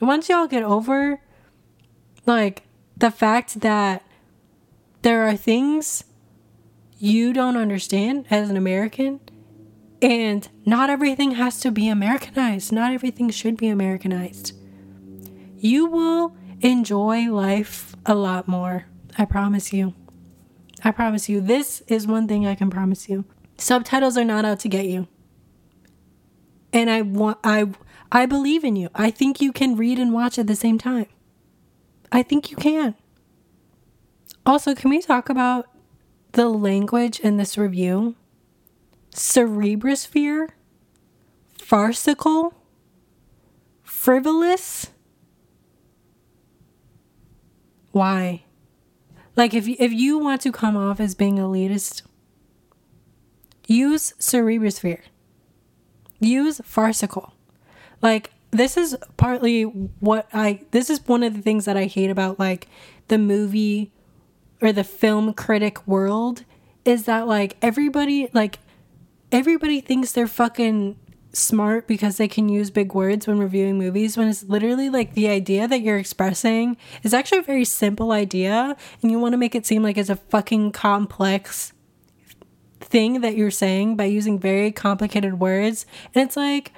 once 0.00 0.28
y'all 0.28 0.46
get 0.46 0.62
over 0.62 1.20
like 2.26 2.62
the 2.96 3.10
fact 3.10 3.60
that 3.60 4.02
there 5.02 5.26
are 5.26 5.36
things 5.36 6.04
you 6.98 7.32
don't 7.32 7.56
understand 7.56 8.26
as 8.30 8.50
an 8.50 8.56
American, 8.56 9.20
and 10.02 10.48
not 10.64 10.90
everything 10.90 11.32
has 11.32 11.60
to 11.60 11.70
be 11.70 11.88
Americanized. 11.88 12.72
Not 12.72 12.92
everything 12.92 13.30
should 13.30 13.56
be 13.56 13.68
Americanized. 13.68 14.52
You 15.58 15.86
will 15.86 16.36
enjoy 16.60 17.30
life 17.30 17.94
a 18.04 18.14
lot 18.14 18.48
more. 18.48 18.86
I 19.18 19.24
promise 19.24 19.72
you. 19.72 19.94
I 20.84 20.90
promise 20.90 21.28
you. 21.28 21.40
This 21.40 21.82
is 21.86 22.06
one 22.06 22.28
thing 22.28 22.46
I 22.46 22.54
can 22.54 22.70
promise 22.70 23.08
you. 23.08 23.24
Subtitles 23.58 24.16
are 24.16 24.24
not 24.24 24.44
out 24.44 24.60
to 24.60 24.68
get 24.68 24.86
you. 24.86 25.08
And 26.72 26.90
I 26.90 27.02
want 27.02 27.38
I 27.42 27.70
I 28.16 28.24
believe 28.24 28.64
in 28.64 28.76
you. 28.76 28.88
I 28.94 29.10
think 29.10 29.42
you 29.42 29.52
can 29.52 29.76
read 29.76 29.98
and 29.98 30.10
watch 30.10 30.38
at 30.38 30.46
the 30.46 30.56
same 30.56 30.78
time. 30.78 31.04
I 32.10 32.22
think 32.22 32.50
you 32.50 32.56
can. 32.56 32.94
Also, 34.46 34.74
can 34.74 34.88
we 34.88 35.02
talk 35.02 35.28
about 35.28 35.66
the 36.32 36.48
language 36.48 37.20
in 37.20 37.36
this 37.36 37.58
review? 37.58 38.14
Cerebrosphere, 39.10 40.48
farcical, 41.58 42.54
frivolous. 43.82 44.92
Why? 47.92 48.44
Like 49.36 49.52
if 49.52 49.68
you, 49.68 49.76
if 49.78 49.92
you 49.92 50.16
want 50.16 50.40
to 50.40 50.52
come 50.52 50.74
off 50.74 51.00
as 51.00 51.14
being 51.14 51.36
elitist, 51.36 52.00
use 53.66 54.14
cerebrosphere. 54.18 55.02
Use 56.18 56.62
farcical. 56.64 57.35
Like 58.02 58.30
this 58.50 58.76
is 58.76 58.96
partly 59.16 59.62
what 59.62 60.28
I 60.32 60.60
this 60.70 60.90
is 60.90 61.06
one 61.06 61.22
of 61.22 61.34
the 61.34 61.42
things 61.42 61.64
that 61.64 61.76
I 61.76 61.84
hate 61.84 62.10
about 62.10 62.38
like 62.38 62.68
the 63.08 63.18
movie 63.18 63.92
or 64.60 64.72
the 64.72 64.84
film 64.84 65.32
critic 65.34 65.86
world 65.86 66.44
is 66.84 67.04
that 67.04 67.26
like 67.26 67.56
everybody 67.60 68.28
like 68.32 68.58
everybody 69.32 69.80
thinks 69.80 70.12
they're 70.12 70.26
fucking 70.26 70.96
smart 71.32 71.86
because 71.86 72.16
they 72.16 72.28
can 72.28 72.48
use 72.48 72.70
big 72.70 72.94
words 72.94 73.26
when 73.26 73.38
reviewing 73.38 73.76
movies 73.76 74.16
when 74.16 74.28
it's 74.28 74.44
literally 74.44 74.88
like 74.88 75.12
the 75.12 75.28
idea 75.28 75.68
that 75.68 75.82
you're 75.82 75.98
expressing 75.98 76.76
is 77.02 77.12
actually 77.12 77.38
a 77.38 77.42
very 77.42 77.64
simple 77.64 78.10
idea 78.12 78.74
and 79.02 79.10
you 79.10 79.18
want 79.18 79.32
to 79.32 79.36
make 79.36 79.54
it 79.54 79.66
seem 79.66 79.82
like 79.82 79.98
it's 79.98 80.08
a 80.08 80.16
fucking 80.16 80.72
complex 80.72 81.74
thing 82.80 83.20
that 83.20 83.36
you're 83.36 83.50
saying 83.50 83.96
by 83.96 84.04
using 84.04 84.38
very 84.38 84.72
complicated 84.72 85.38
words 85.38 85.84
and 86.14 86.26
it's 86.26 86.36
like 86.36 86.72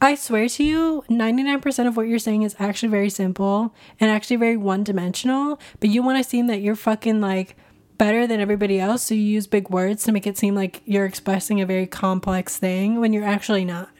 I 0.00 0.14
swear 0.14 0.48
to 0.48 0.62
you, 0.62 1.04
99% 1.10 1.88
of 1.88 1.96
what 1.96 2.06
you're 2.06 2.20
saying 2.20 2.42
is 2.42 2.54
actually 2.60 2.90
very 2.90 3.10
simple 3.10 3.74
and 3.98 4.10
actually 4.10 4.36
very 4.36 4.56
one 4.56 4.84
dimensional, 4.84 5.58
but 5.80 5.90
you 5.90 6.02
want 6.04 6.22
to 6.22 6.28
seem 6.28 6.46
that 6.46 6.60
you're 6.60 6.76
fucking 6.76 7.20
like 7.20 7.56
better 7.98 8.24
than 8.24 8.38
everybody 8.38 8.78
else, 8.78 9.02
so 9.02 9.14
you 9.14 9.22
use 9.22 9.48
big 9.48 9.70
words 9.70 10.04
to 10.04 10.12
make 10.12 10.26
it 10.26 10.38
seem 10.38 10.54
like 10.54 10.82
you're 10.84 11.04
expressing 11.04 11.60
a 11.60 11.66
very 11.66 11.86
complex 11.86 12.56
thing 12.56 13.00
when 13.00 13.12
you're 13.12 13.24
actually 13.24 13.64
not. 13.64 13.90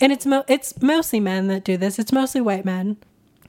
And 0.00 0.10
it's 0.10 0.24
mo- 0.24 0.44
it's 0.48 0.80
mostly 0.80 1.20
men 1.20 1.48
that 1.48 1.62
do 1.62 1.76
this. 1.76 1.98
It's 1.98 2.12
mostly 2.12 2.40
white 2.40 2.64
men. 2.64 2.96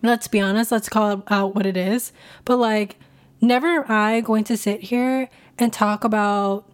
Let's 0.02 0.28
be 0.28 0.42
honest, 0.42 0.72
let's 0.72 0.90
call 0.90 1.24
out 1.30 1.56
what 1.56 1.66
it 1.66 1.78
is. 1.78 2.12
But 2.44 2.58
like 2.58 2.98
never 3.40 3.86
am 3.86 3.86
I 3.88 4.22
going 4.22 4.44
to 4.46 4.58
sit 4.58 4.82
here 4.82 5.30
and 5.58 5.72
talk 5.72 6.04
about 6.04 6.66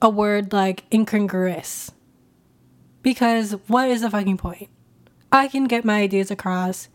a 0.00 0.08
word 0.08 0.52
like 0.52 0.84
incongruous 0.92 1.90
because 3.02 3.52
what 3.66 3.88
is 3.88 4.02
the 4.02 4.10
fucking 4.10 4.36
point? 4.36 4.68
I 5.30 5.48
can 5.48 5.64
get 5.64 5.84
my 5.84 6.00
ideas 6.00 6.30
across 6.30 6.88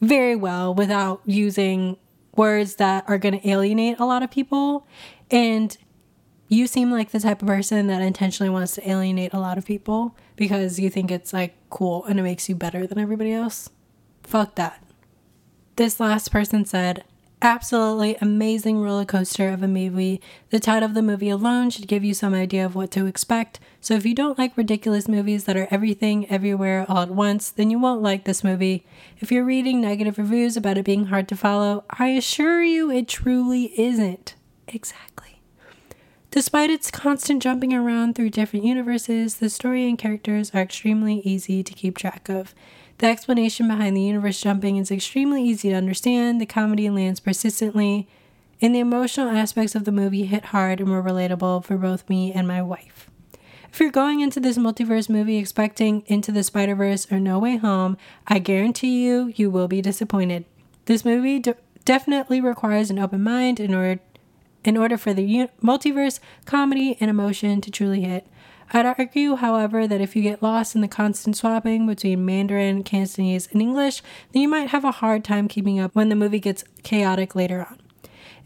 very 0.00 0.34
well 0.34 0.74
without 0.74 1.20
using 1.26 1.96
words 2.36 2.76
that 2.76 3.04
are 3.08 3.18
going 3.18 3.38
to 3.38 3.48
alienate 3.48 3.98
a 3.98 4.06
lot 4.06 4.22
of 4.22 4.30
people. 4.30 4.86
And 5.30 5.76
you 6.48 6.66
seem 6.66 6.90
like 6.90 7.10
the 7.10 7.20
type 7.20 7.42
of 7.42 7.48
person 7.48 7.86
that 7.88 8.02
intentionally 8.02 8.50
wants 8.50 8.74
to 8.74 8.88
alienate 8.88 9.32
a 9.32 9.38
lot 9.38 9.58
of 9.58 9.64
people 9.64 10.16
because 10.36 10.80
you 10.80 10.90
think 10.90 11.10
it's 11.10 11.32
like 11.32 11.54
cool 11.70 12.04
and 12.06 12.18
it 12.18 12.22
makes 12.22 12.48
you 12.48 12.54
better 12.54 12.86
than 12.86 12.98
everybody 12.98 13.32
else. 13.32 13.70
Fuck 14.22 14.56
that. 14.56 14.82
This 15.76 16.00
last 16.00 16.32
person 16.32 16.64
said, 16.64 17.04
absolutely 17.42 18.16
amazing 18.20 18.80
roller 18.80 19.04
coaster 19.04 19.48
of 19.48 19.62
a 19.62 19.68
movie. 19.68 20.20
The 20.50 20.60
title 20.60 20.88
of 20.88 20.94
the 20.94 21.02
movie 21.02 21.30
alone 21.30 21.70
should 21.70 21.88
give 21.88 22.04
you 22.04 22.14
some 22.14 22.34
idea 22.34 22.64
of 22.66 22.74
what 22.74 22.90
to 22.92 23.06
expect. 23.06 23.60
So 23.80 23.94
if 23.94 24.04
you 24.04 24.14
don't 24.14 24.38
like 24.38 24.56
ridiculous 24.56 25.08
movies 25.08 25.44
that 25.44 25.56
are 25.56 25.68
everything 25.70 26.30
everywhere 26.30 26.84
all 26.88 26.98
at 26.98 27.10
once, 27.10 27.50
then 27.50 27.70
you 27.70 27.78
won't 27.78 28.02
like 28.02 28.24
this 28.24 28.44
movie. 28.44 28.86
If 29.18 29.32
you're 29.32 29.44
reading 29.44 29.80
negative 29.80 30.18
reviews 30.18 30.56
about 30.56 30.78
it 30.78 30.84
being 30.84 31.06
hard 31.06 31.28
to 31.28 31.36
follow, 31.36 31.84
I 31.90 32.08
assure 32.08 32.62
you 32.62 32.90
it 32.90 33.08
truly 33.08 33.72
isn't. 33.80 34.34
Exactly. 34.68 35.40
Despite 36.30 36.70
its 36.70 36.92
constant 36.92 37.42
jumping 37.42 37.74
around 37.74 38.14
through 38.14 38.30
different 38.30 38.64
universes, 38.64 39.36
the 39.36 39.50
story 39.50 39.88
and 39.88 39.98
characters 39.98 40.52
are 40.54 40.62
extremely 40.62 41.20
easy 41.24 41.64
to 41.64 41.72
keep 41.72 41.98
track 41.98 42.28
of. 42.28 42.54
The 43.00 43.06
explanation 43.06 43.66
behind 43.66 43.96
the 43.96 44.02
universe 44.02 44.38
jumping 44.38 44.76
is 44.76 44.90
extremely 44.90 45.42
easy 45.42 45.70
to 45.70 45.74
understand, 45.74 46.38
the 46.38 46.44
comedy 46.44 46.90
lands 46.90 47.18
persistently, 47.18 48.06
and 48.60 48.74
the 48.74 48.80
emotional 48.80 49.30
aspects 49.30 49.74
of 49.74 49.86
the 49.86 49.90
movie 49.90 50.26
hit 50.26 50.46
hard 50.46 50.80
and 50.80 50.90
were 50.90 51.02
relatable 51.02 51.64
for 51.64 51.78
both 51.78 52.06
me 52.10 52.30
and 52.30 52.46
my 52.46 52.60
wife. 52.60 53.10
If 53.72 53.80
you're 53.80 53.90
going 53.90 54.20
into 54.20 54.38
this 54.38 54.58
multiverse 54.58 55.08
movie 55.08 55.38
expecting 55.38 56.02
Into 56.08 56.30
the 56.30 56.42
Spider 56.42 56.74
Verse 56.74 57.10
or 57.10 57.18
No 57.18 57.38
Way 57.38 57.56
Home, 57.56 57.96
I 58.26 58.38
guarantee 58.38 59.06
you, 59.06 59.32
you 59.34 59.48
will 59.48 59.66
be 59.66 59.80
disappointed. 59.80 60.44
This 60.84 61.02
movie 61.02 61.38
de- 61.38 61.56
definitely 61.86 62.42
requires 62.42 62.90
an 62.90 62.98
open 62.98 63.22
mind 63.22 63.60
in 63.60 63.72
order, 63.72 64.02
in 64.62 64.76
order 64.76 64.98
for 64.98 65.14
the 65.14 65.48
multiverse 65.62 66.20
comedy 66.44 66.98
and 67.00 67.08
emotion 67.08 67.62
to 67.62 67.70
truly 67.70 68.02
hit. 68.02 68.26
I'd 68.72 68.86
argue, 68.86 69.34
however, 69.34 69.88
that 69.88 70.00
if 70.00 70.14
you 70.14 70.22
get 70.22 70.42
lost 70.42 70.76
in 70.76 70.80
the 70.80 70.86
constant 70.86 71.36
swapping 71.36 71.88
between 71.88 72.24
Mandarin, 72.24 72.84
Cantonese, 72.84 73.48
and 73.50 73.60
English, 73.60 74.00
then 74.32 74.42
you 74.42 74.48
might 74.48 74.70
have 74.70 74.84
a 74.84 74.92
hard 74.92 75.24
time 75.24 75.48
keeping 75.48 75.80
up 75.80 75.94
when 75.94 76.08
the 76.08 76.14
movie 76.14 76.38
gets 76.38 76.62
chaotic 76.84 77.34
later 77.34 77.66
on. 77.68 77.80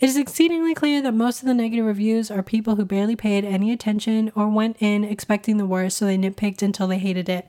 It 0.00 0.08
is 0.08 0.16
exceedingly 0.16 0.74
clear 0.74 1.02
that 1.02 1.12
most 1.12 1.42
of 1.42 1.46
the 1.46 1.54
negative 1.54 1.84
reviews 1.84 2.30
are 2.30 2.42
people 2.42 2.76
who 2.76 2.86
barely 2.86 3.16
paid 3.16 3.44
any 3.44 3.70
attention 3.70 4.32
or 4.34 4.48
went 4.48 4.78
in 4.80 5.04
expecting 5.04 5.58
the 5.58 5.66
worst, 5.66 5.98
so 5.98 6.06
they 6.06 6.16
nitpicked 6.16 6.62
until 6.62 6.88
they 6.88 6.98
hated 6.98 7.28
it. 7.28 7.46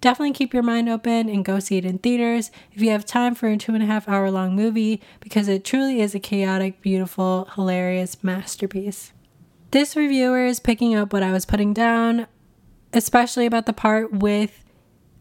Definitely 0.00 0.34
keep 0.34 0.54
your 0.54 0.62
mind 0.62 0.88
open 0.88 1.28
and 1.28 1.44
go 1.44 1.58
see 1.58 1.78
it 1.78 1.84
in 1.84 1.98
theaters 1.98 2.52
if 2.72 2.82
you 2.82 2.90
have 2.90 3.04
time 3.04 3.34
for 3.34 3.48
a 3.48 3.56
two 3.56 3.74
and 3.74 3.82
a 3.82 3.86
half 3.86 4.08
hour 4.08 4.30
long 4.30 4.54
movie 4.54 5.00
because 5.18 5.48
it 5.48 5.64
truly 5.64 6.00
is 6.00 6.14
a 6.14 6.20
chaotic, 6.20 6.80
beautiful, 6.82 7.48
hilarious 7.54 8.22
masterpiece. 8.22 9.12
This 9.70 9.96
reviewer 9.96 10.44
is 10.46 10.60
picking 10.60 10.94
up 10.94 11.12
what 11.12 11.22
I 11.22 11.32
was 11.32 11.44
putting 11.44 11.74
down, 11.74 12.26
especially 12.92 13.44
about 13.44 13.66
the 13.66 13.72
part 13.74 14.12
with 14.12 14.64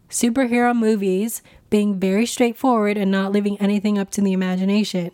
superhero 0.09 0.73
movies 0.75 1.41
being 1.69 1.99
very 1.99 2.25
straightforward 2.25 2.95
and 2.97 3.11
not 3.11 3.33
leaving 3.33 3.59
anything 3.59 3.97
up 3.97 4.09
to 4.11 4.21
the 4.21 4.33
imagination. 4.33 5.11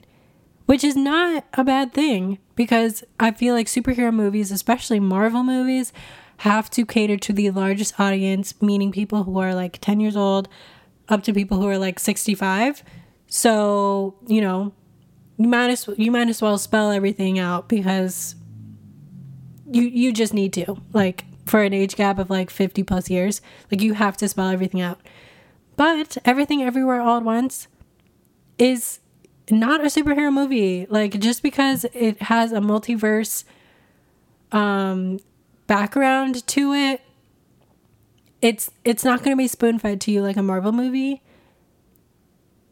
which 0.65 0.84
is 0.84 0.96
not 0.96 1.43
a 1.54 1.63
bad 1.63 1.93
thing 1.93 2.39
because 2.56 3.04
I 3.19 3.32
feel 3.32 3.54
like 3.54 3.67
superhero 3.67 4.13
movies, 4.13 4.50
especially 4.50 5.00
Marvel 5.00 5.43
movies, 5.43 5.91
have 6.38 6.69
to 6.72 6.86
cater 6.86 7.17
to 7.17 7.34
the 7.34 7.50
largest 7.52 8.00
audience, 8.00 8.54
meaning 8.62 8.91
people 8.91 9.24
who 9.24 9.39
are 9.39 9.54
like 9.54 9.80
10 9.82 10.00
years 10.00 10.15
old 10.15 10.48
up 11.10 11.22
to 11.24 11.34
people 11.34 11.60
who 11.60 11.67
are 11.67 11.78
like 11.78 12.00
65. 12.00 12.82
So, 13.28 14.15
you 14.26 14.39
know, 14.39 14.74
you 15.38 15.48
might 15.48 15.69
as 15.69 15.89
you 15.98 16.12
might 16.12 16.30
as 16.30 16.41
well 16.41 16.58
spell 16.58 16.91
everything 16.91 17.39
out 17.39 17.67
because 17.67 18.36
you 19.74 19.84
you 19.84 20.14
just 20.14 20.34
need 20.34 20.54
to. 20.54 20.78
Like 20.94 21.26
for 21.46 21.62
an 21.64 21.74
age 21.74 21.96
gap 21.96 22.20
of 22.20 22.30
like 22.30 22.50
50 22.50 22.84
plus 22.84 23.10
years, 23.10 23.42
like 23.72 23.82
you 23.82 23.94
have 23.94 24.18
to 24.18 24.28
spell 24.28 24.50
everything 24.50 24.82
out. 24.82 25.00
But 25.76 26.18
Everything 26.24 26.64
Everywhere 26.64 27.02
All 27.02 27.18
at 27.18 27.24
Once 27.24 27.68
is 28.58 29.00
not 29.50 29.82
a 29.82 29.86
superhero 29.86 30.32
movie. 30.32 30.86
Like 30.90 31.20
just 31.20 31.44
because 31.44 31.86
it 31.94 32.22
has 32.24 32.52
a 32.52 32.60
multiverse 32.60 33.44
um 34.52 35.20
background 35.68 36.46
to 36.48 36.74
it, 36.74 37.02
it's 38.42 38.72
it's 38.84 39.04
not 39.04 39.24
going 39.24 39.36
to 39.36 39.38
be 39.38 39.48
spoon-fed 39.48 40.00
to 40.02 40.12
you 40.12 40.22
like 40.22 40.38
a 40.38 40.44
Marvel 40.44 40.72
movie. 40.72 41.22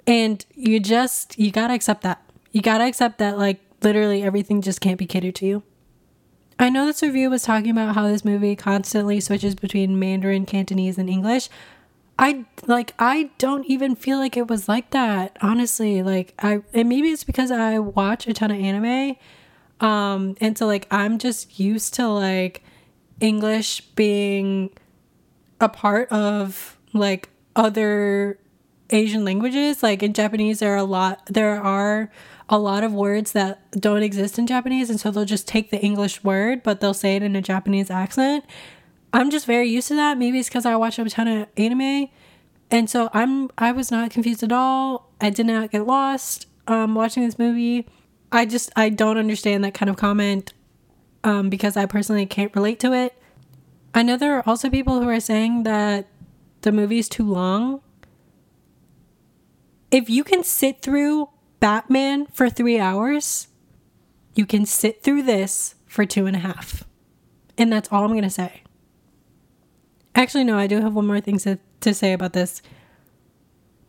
And 0.06 0.46
you 0.56 0.80
just 0.80 1.38
you 1.40 1.52
got 1.52 1.68
to 1.68 1.74
accept 1.74 2.04
that. 2.04 2.22
You 2.52 2.62
got 2.62 2.80
to 2.80 2.86
accept 2.86 3.18
that 3.20 3.38
like 3.38 3.60
literally 3.82 4.24
everything 4.24 4.62
just 4.62 4.82
can't 4.82 4.98
be 4.98 5.06
catered 5.08 5.36
to 5.36 5.46
you. 5.46 5.64
I 6.62 6.70
know 6.70 6.86
this 6.86 7.02
review 7.02 7.32
was 7.32 7.42
talking 7.42 7.72
about 7.72 7.96
how 7.96 8.08
this 8.08 8.24
movie 8.24 8.56
constantly 8.56 9.20
switches 9.20 9.56
between 9.56 9.98
Mandarin, 9.98 10.46
Cantonese, 10.46 11.00
and 11.00 11.10
English. 11.10 11.50
I 12.20 12.46
like 12.68 12.94
I 13.00 13.32
don't 13.40 13.66
even 13.66 13.96
feel 13.96 14.20
like 14.20 14.38
it 14.38 14.48
was 14.48 14.70
like 14.70 14.92
that, 14.92 15.38
honestly. 15.42 16.04
Like 16.04 16.36
I 16.38 16.62
and 16.72 16.88
maybe 16.88 17.10
it's 17.10 17.24
because 17.24 17.50
I 17.50 17.80
watch 17.80 18.28
a 18.28 18.34
ton 18.34 18.52
of 18.52 18.60
anime. 18.60 19.16
Um 19.80 20.36
and 20.40 20.56
so 20.56 20.68
like 20.68 20.86
I'm 20.92 21.18
just 21.18 21.60
used 21.60 21.96
to 21.96 22.08
like 22.08 22.64
English 23.20 23.82
being 23.96 24.70
a 25.60 25.68
part 25.68 26.12
of 26.12 26.78
like 26.94 27.30
other 27.56 28.38
Asian 28.92 29.26
languages. 29.26 29.82
Like 29.84 30.04
in 30.04 30.14
Japanese 30.14 30.60
there 30.60 30.74
are 30.74 30.78
a 30.78 30.84
lot 30.84 31.22
there 31.28 31.62
are 31.62 32.12
a 32.50 32.58
lot 32.58 32.84
of 32.84 32.94
words 32.94 33.32
that 33.32 33.60
don't 33.80 34.04
exist 34.04 34.38
in 34.38 34.46
Japanese, 34.46 34.90
and 34.90 35.00
so 35.00 35.10
they'll 35.10 35.26
just 35.26 35.48
take 35.48 35.72
the 35.72 35.80
English 35.80 36.24
word, 36.24 36.64
but 36.64 36.82
they'll 36.82 36.94
say 36.94 37.16
it 37.16 37.24
in 37.24 37.36
a 37.36 37.42
Japanese 37.42 37.90
accent. 37.90 38.44
I'm 39.14 39.30
just 39.30 39.46
very 39.46 39.70
used 39.70 39.88
to 39.90 39.96
that. 39.96 40.18
Maybe 40.18 40.40
it's 40.40 40.50
because 40.50 40.66
I 40.66 40.76
watch 40.76 41.00
a 41.00 41.10
ton 41.10 41.28
of 41.28 41.48
anime, 41.58 42.10
and 42.70 42.90
so 42.90 43.10
I'm 43.14 43.50
I 43.58 43.72
was 43.72 43.92
not 43.92 44.12
confused 44.12 44.44
at 44.44 44.52
all. 44.52 45.12
I 45.20 45.30
did 45.30 45.46
not 45.46 45.72
get 45.72 45.88
lost 45.88 46.48
um, 46.68 46.96
watching 46.96 47.24
this 47.24 47.40
movie. 47.40 47.88
I 48.32 48.46
just 48.46 48.72
I 48.76 48.90
don't 48.90 49.18
understand 49.18 49.64
that 49.64 49.74
kind 49.74 49.90
of 49.90 49.98
comment 49.98 50.54
um, 51.24 51.50
because 51.50 51.78
I 51.78 51.86
personally 51.86 52.26
can't 52.26 52.56
relate 52.56 52.80
to 52.82 52.94
it. 52.94 53.14
I 53.94 54.04
know 54.04 54.18
there 54.18 54.38
are 54.38 54.44
also 54.46 54.70
people 54.70 55.02
who 55.02 55.10
are 55.10 55.20
saying 55.20 55.64
that 55.64 56.08
the 56.62 56.72
movie 56.72 57.00
is 57.00 57.10
too 57.10 57.30
long. 57.30 57.82
If 59.92 60.10
you 60.10 60.24
can 60.24 60.44
sit 60.44 60.82
through 60.82 61.30
Batman 61.60 62.26
for 62.28 62.50
three 62.50 62.80
hours, 62.80 63.48
you 64.34 64.46
can 64.46 64.66
sit 64.66 65.04
through 65.04 65.24
this 65.24 65.76
for 65.86 66.06
two 66.06 66.26
and 66.26 66.36
a 66.36 66.40
half. 66.40 66.86
And 67.58 67.72
that's 67.72 67.92
all 67.92 68.06
I'm 68.06 68.12
going 68.12 68.24
to 68.24 68.30
say. 68.30 68.64
Actually, 70.16 70.46
no, 70.46 70.58
I 70.58 70.68
do 70.68 70.82
have 70.82 70.96
one 70.96 71.08
more 71.08 71.20
thing 71.20 71.38
to, 71.40 71.60
to 71.82 71.94
say 71.94 72.14
about 72.14 72.34
this. 72.34 72.62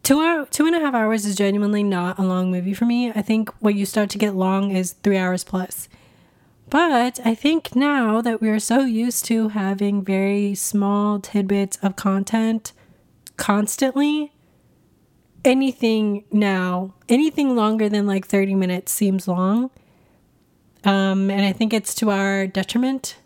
Two, 0.02 0.20
hour, 0.20 0.46
two 0.46 0.66
and 0.66 0.74
a 0.74 0.80
half 0.80 0.94
hours 0.94 1.24
is 1.24 1.36
genuinely 1.36 1.84
not 1.84 2.18
a 2.18 2.22
long 2.22 2.50
movie 2.50 2.74
for 2.74 2.84
me. 2.84 3.10
I 3.10 3.22
think 3.22 3.50
what 3.60 3.76
you 3.76 3.86
start 3.86 4.10
to 4.10 4.18
get 4.18 4.34
long 4.34 4.72
is 4.72 4.92
three 4.92 5.16
hours 5.16 5.44
plus. 5.44 5.88
But 6.68 7.20
I 7.24 7.34
think 7.34 7.76
now 7.76 8.20
that 8.20 8.40
we 8.40 8.48
are 8.48 8.58
so 8.58 8.80
used 8.80 9.24
to 9.26 9.48
having 9.48 10.04
very 10.04 10.54
small 10.54 11.20
tidbits 11.20 11.76
of 11.82 11.94
content 11.94 12.72
constantly, 13.36 14.32
anything 15.44 16.24
now, 16.30 16.94
anything 17.08 17.56
longer 17.56 17.88
than 17.88 18.06
like 18.06 18.26
30 18.26 18.54
minutes 18.54 18.92
seems 18.92 19.26
long. 19.26 19.70
Um, 20.84 21.30
and 21.30 21.44
I 21.44 21.52
think 21.52 21.72
it's 21.72 21.94
to 21.96 22.10
our 22.10 22.46
detriment 22.46 23.16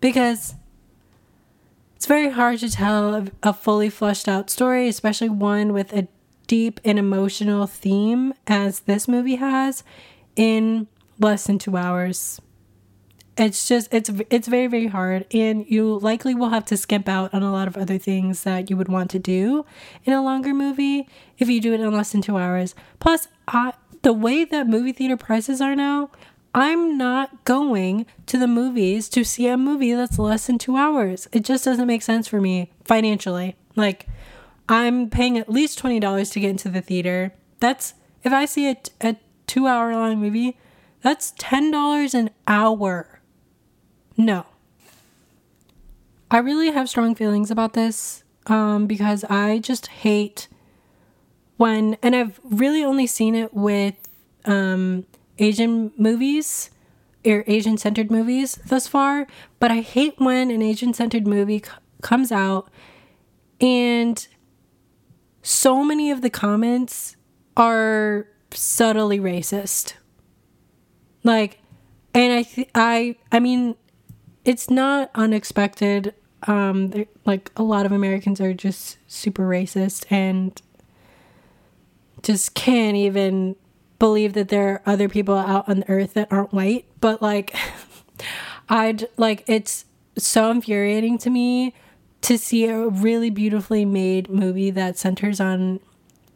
because 0.00 0.54
it's 1.96 2.06
very 2.06 2.30
hard 2.30 2.60
to 2.60 2.70
tell 2.70 3.26
a 3.42 3.52
fully 3.52 3.90
fleshed 3.90 4.28
out 4.28 4.50
story, 4.50 4.88
especially 4.88 5.28
one 5.28 5.72
with 5.72 5.92
a 5.92 6.06
deep 6.46 6.80
and 6.84 6.98
emotional 6.98 7.66
theme 7.66 8.34
as 8.46 8.80
this 8.80 9.08
movie 9.08 9.36
has, 9.36 9.82
in 10.36 10.86
less 11.18 11.46
than 11.46 11.58
two 11.58 11.76
hours 11.76 12.40
it's 13.38 13.68
just 13.68 13.94
it's 13.94 14.10
it's 14.30 14.48
very 14.48 14.66
very 14.66 14.88
hard. 14.88 15.26
And 15.32 15.64
you 15.68 15.98
likely 15.98 16.34
will 16.34 16.50
have 16.50 16.64
to 16.66 16.76
skimp 16.76 17.08
out 17.08 17.32
on 17.32 17.42
a 17.42 17.52
lot 17.52 17.68
of 17.68 17.76
other 17.76 17.96
things 17.96 18.42
that 18.42 18.68
you 18.68 18.76
would 18.76 18.88
want 18.88 19.10
to 19.12 19.18
do 19.18 19.64
in 20.04 20.12
a 20.12 20.22
longer 20.22 20.52
movie 20.52 21.08
if 21.38 21.48
you 21.48 21.60
do 21.60 21.72
it 21.72 21.80
in 21.80 21.92
less 21.92 22.12
than 22.12 22.20
two 22.20 22.36
hours. 22.36 22.74
Plus 22.98 23.28
I, 23.46 23.74
the 24.02 24.12
way 24.12 24.44
that 24.44 24.66
movie 24.66 24.92
theater 24.92 25.16
prices 25.16 25.60
are 25.60 25.74
now 25.74 26.10
i'm 26.54 26.96
not 26.96 27.44
going 27.44 28.06
to 28.26 28.38
the 28.38 28.46
movies 28.48 29.08
to 29.08 29.22
see 29.22 29.46
a 29.46 29.56
movie 29.56 29.92
that's 29.92 30.18
less 30.18 30.46
than 30.46 30.58
two 30.58 30.76
hours. 30.76 31.28
It 31.30 31.44
just 31.44 31.64
doesn't 31.64 31.86
make 31.86 32.02
sense 32.02 32.26
for 32.26 32.40
me 32.40 32.72
financially. 32.84 33.56
Like 33.76 34.06
i'm 34.68 35.10
paying 35.10 35.38
at 35.38 35.48
least 35.48 35.80
$20 35.80 36.32
to 36.32 36.40
get 36.40 36.50
into 36.50 36.68
the 36.68 36.80
theater. 36.80 37.34
That's 37.60 37.94
if 38.24 38.32
i 38.32 38.44
see 38.46 38.70
a, 38.70 38.76
a 39.00 39.16
two 39.46 39.66
hour 39.66 39.92
long 39.94 40.18
movie 40.18 40.58
that's 41.00 41.32
$10 41.32 42.14
an 42.14 42.30
hour 42.48 43.17
no. 44.18 44.44
I 46.30 46.38
really 46.38 46.70
have 46.70 46.90
strong 46.90 47.14
feelings 47.14 47.50
about 47.50 47.72
this 47.72 48.22
um, 48.46 48.86
because 48.86 49.24
I 49.24 49.60
just 49.60 49.86
hate 49.86 50.48
when, 51.56 51.96
and 52.02 52.14
I've 52.14 52.38
really 52.44 52.84
only 52.84 53.06
seen 53.06 53.34
it 53.34 53.54
with 53.54 53.94
um, 54.44 55.06
Asian 55.38 55.92
movies 55.96 56.70
or 57.24 57.44
Asian 57.46 57.78
centered 57.78 58.10
movies 58.10 58.58
thus 58.66 58.86
far, 58.86 59.26
but 59.58 59.70
I 59.70 59.80
hate 59.80 60.14
when 60.18 60.50
an 60.50 60.60
Asian 60.60 60.92
centered 60.92 61.26
movie 61.26 61.62
c- 61.64 61.70
comes 62.02 62.30
out 62.30 62.68
and 63.60 64.26
so 65.42 65.82
many 65.82 66.10
of 66.10 66.20
the 66.20 66.30
comments 66.30 67.16
are 67.56 68.26
subtly 68.52 69.18
racist. 69.18 69.94
Like, 71.24 71.58
and 72.14 72.32
I, 72.32 72.42
th- 72.42 72.70
I, 72.74 73.16
I 73.32 73.40
mean, 73.40 73.74
it's 74.48 74.70
not 74.70 75.10
unexpected. 75.14 76.14
Um, 76.46 77.04
like 77.26 77.50
a 77.54 77.62
lot 77.62 77.84
of 77.84 77.92
Americans 77.92 78.40
are 78.40 78.54
just 78.54 78.96
super 79.06 79.46
racist 79.46 80.10
and 80.10 80.60
just 82.22 82.54
can't 82.54 82.96
even 82.96 83.56
believe 83.98 84.32
that 84.32 84.48
there 84.48 84.70
are 84.70 84.82
other 84.86 85.06
people 85.06 85.34
out 85.34 85.68
on 85.68 85.80
the 85.80 85.90
earth 85.90 86.14
that 86.14 86.32
aren't 86.32 86.54
white. 86.54 86.86
But 86.98 87.20
like, 87.20 87.54
I'd 88.70 89.06
like 89.18 89.44
it's 89.46 89.84
so 90.16 90.50
infuriating 90.50 91.18
to 91.18 91.28
me 91.28 91.74
to 92.22 92.38
see 92.38 92.64
a 92.64 92.88
really 92.88 93.28
beautifully 93.28 93.84
made 93.84 94.30
movie 94.30 94.70
that 94.70 94.96
centers 94.96 95.40
on 95.40 95.78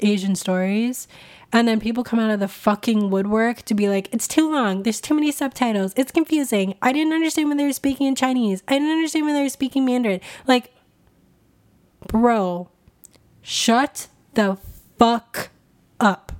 Asian 0.03 0.35
stories 0.35 1.09
and 1.53 1.69
then 1.69 1.81
people 1.81 2.03
come 2.03 2.19
out 2.19 2.31
of 2.31 2.41
the 2.41 2.49
fucking 2.49 3.11
woodwork 3.11 3.63
to 3.63 3.75
be 3.75 3.89
like, 3.89 4.09
it's 4.13 4.27
too 4.27 4.51
long. 4.51 4.83
There's 4.83 5.03
too 5.03 5.15
many 5.15 5.31
subtitles. 5.31 5.93
It's 5.97 6.11
confusing. 6.11 6.75
I 6.81 6.93
didn't 6.93 7.13
understand 7.13 7.49
when 7.49 7.59
they 7.59 7.67
were 7.67 7.75
speaking 7.75 8.07
in 8.07 8.15
Chinese. 8.15 8.63
I 8.67 8.79
didn't 8.79 8.91
understand 8.91 9.27
when 9.27 9.35
they 9.35 9.43
were 9.43 9.51
speaking 9.51 9.85
Mandarin. 9.85 10.23
Like, 10.47 10.73
bro, 12.07 12.71
shut 13.43 14.09
the 14.33 14.57
fuck 14.99 15.51
up. 16.01 16.33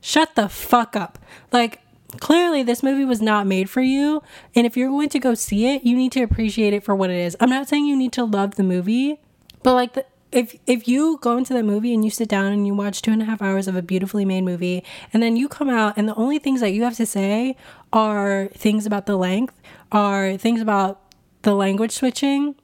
Shut 0.00 0.34
the 0.34 0.48
fuck 0.48 0.96
up. 0.96 1.20
Like, 1.52 1.80
clearly 2.18 2.64
this 2.64 2.82
movie 2.82 3.04
was 3.04 3.22
not 3.22 3.46
made 3.46 3.70
for 3.70 3.82
you. 3.82 4.20
And 4.56 4.66
if 4.66 4.76
you're 4.76 4.88
going 4.88 5.10
to 5.10 5.20
go 5.20 5.34
see 5.34 5.72
it, 5.76 5.84
you 5.84 5.96
need 5.96 6.10
to 6.12 6.22
appreciate 6.22 6.74
it 6.74 6.82
for 6.82 6.96
what 6.96 7.10
it 7.10 7.16
is. 7.16 7.36
I'm 7.38 7.50
not 7.50 7.68
saying 7.68 7.86
you 7.86 7.96
need 7.96 8.12
to 8.14 8.24
love 8.24 8.56
the 8.56 8.64
movie, 8.64 9.20
but 9.62 9.74
like 9.74 9.92
the, 9.92 10.06
if 10.32 10.56
if 10.66 10.86
you 10.86 11.18
go 11.20 11.36
into 11.36 11.52
the 11.52 11.62
movie 11.62 11.92
and 11.92 12.04
you 12.04 12.10
sit 12.10 12.28
down 12.28 12.52
and 12.52 12.66
you 12.66 12.74
watch 12.74 13.02
two 13.02 13.12
and 13.12 13.22
a 13.22 13.24
half 13.24 13.42
hours 13.42 13.66
of 13.66 13.76
a 13.76 13.82
beautifully 13.82 14.24
made 14.24 14.42
movie 14.42 14.84
and 15.12 15.22
then 15.22 15.36
you 15.36 15.48
come 15.48 15.68
out 15.68 15.94
and 15.96 16.08
the 16.08 16.14
only 16.14 16.38
things 16.38 16.60
that 16.60 16.70
you 16.70 16.84
have 16.84 16.96
to 16.96 17.06
say 17.06 17.56
are 17.92 18.48
things 18.54 18.86
about 18.86 19.06
the 19.06 19.16
length 19.16 19.60
are 19.90 20.36
things 20.36 20.60
about 20.60 21.00
the 21.42 21.54
language 21.54 21.92
switching 21.92 22.54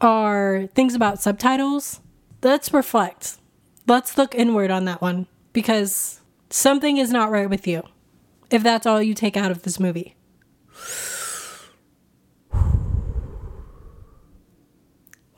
are 0.00 0.68
things 0.74 0.94
about 0.94 1.20
subtitles 1.20 2.00
let's 2.42 2.72
reflect. 2.72 3.38
Let's 3.86 4.16
look 4.16 4.34
inward 4.34 4.70
on 4.70 4.84
that 4.84 5.00
one 5.00 5.26
because 5.52 6.20
something 6.50 6.96
is 6.96 7.10
not 7.10 7.30
right 7.30 7.50
with 7.50 7.66
you 7.66 7.82
if 8.50 8.62
that's 8.62 8.86
all 8.86 9.02
you 9.02 9.14
take 9.14 9.36
out 9.36 9.50
of 9.50 9.62
this 9.62 9.80
movie 9.80 10.14